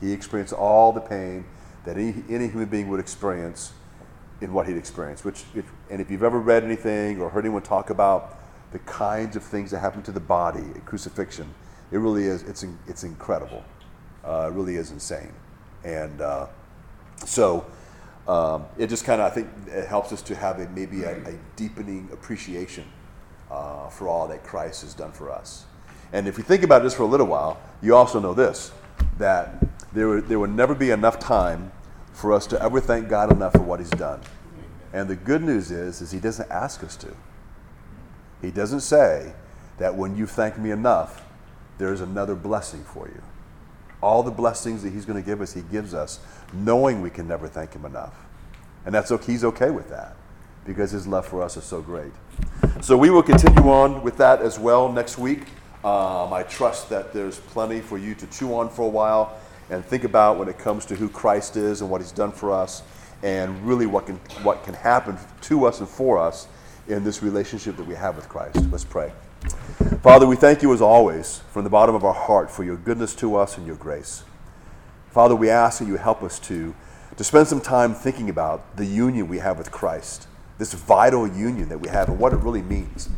[0.00, 1.44] He experienced all the pain
[1.86, 3.72] that any, any human being would experience
[4.42, 5.24] in what he'd experienced.
[5.24, 8.38] Which, if, and if you've ever read anything or heard anyone talk about
[8.72, 11.48] the kinds of things that happen to the body at crucifixion,
[11.90, 12.42] it really is.
[12.42, 13.64] It's it's incredible.
[14.24, 15.32] Uh, it really is insane.
[15.84, 16.48] And uh,
[17.24, 17.64] so
[18.26, 21.16] um, it just kind of, I think, it helps us to have a, maybe a,
[21.28, 22.84] a deepening appreciation
[23.50, 25.64] uh, for all that Christ has done for us.
[26.12, 28.72] And if you think about this for a little while, you also know this
[29.18, 31.72] that there, there will never be enough time
[32.16, 34.20] for us to ever thank God enough for what He's done.
[34.94, 37.14] And the good news is, is He doesn't ask us to.
[38.40, 39.34] He doesn't say
[39.76, 41.22] that when you thank me enough,
[41.76, 43.20] there's another blessing for you.
[44.02, 46.20] All the blessings that He's going to give us, He gives us
[46.54, 48.14] knowing we can never thank Him enough.
[48.86, 50.16] And that's okay, He's okay with that
[50.64, 52.12] because His love for us is so great.
[52.80, 55.42] So we will continue on with that as well next week.
[55.84, 59.38] Um, I trust that there's plenty for you to chew on for a while
[59.70, 62.52] and think about when it comes to who Christ is and what He's done for
[62.52, 62.82] us,
[63.22, 66.48] and really what can what can happen to us and for us
[66.88, 68.56] in this relationship that we have with Christ.
[68.70, 69.12] Let's pray.
[70.02, 73.14] Father, we thank you as always from the bottom of our heart for your goodness
[73.16, 74.24] to us and your grace.
[75.10, 76.74] Father, we ask that you help us to
[77.16, 81.68] to spend some time thinking about the union we have with Christ, this vital union
[81.70, 83.08] that we have, and what it really means.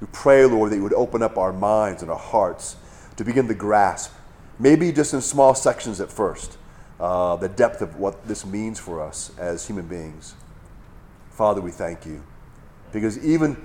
[0.00, 2.76] We pray, Lord, that you would open up our minds and our hearts
[3.16, 4.12] to begin to grasp,
[4.60, 6.58] maybe just in small sections at first,
[7.00, 10.34] uh, the depth of what this means for us as human beings.
[11.30, 12.22] Father, we thank you.
[12.92, 13.56] Because even,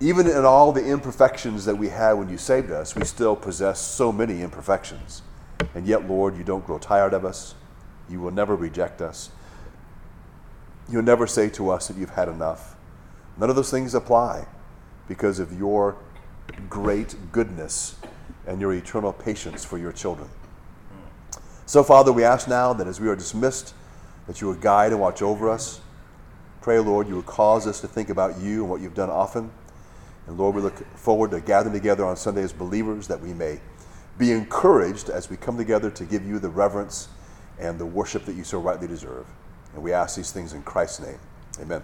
[0.00, 3.80] even in all the imperfections that we had when you saved us, we still possess
[3.80, 5.22] so many imperfections.
[5.74, 7.54] And yet, Lord, you don't grow tired of us.
[8.10, 9.30] You will never reject us.
[10.90, 12.76] You'll never say to us that you've had enough.
[13.38, 14.46] None of those things apply
[15.08, 15.96] because of your
[16.68, 17.96] great goodness
[18.46, 20.28] and your eternal patience for your children.
[21.66, 23.74] So, Father, we ask now that as we are dismissed,
[24.26, 25.80] that you would guide and watch over us.
[26.60, 29.50] Pray, Lord, you would cause us to think about you and what you've done often.
[30.26, 33.60] And Lord, we look forward to gathering together on Sunday as believers that we may
[34.18, 37.08] be encouraged as we come together to give you the reverence
[37.58, 39.26] and the worship that you so rightly deserve.
[39.74, 41.18] And we ask these things in Christ's name.
[41.60, 41.82] Amen.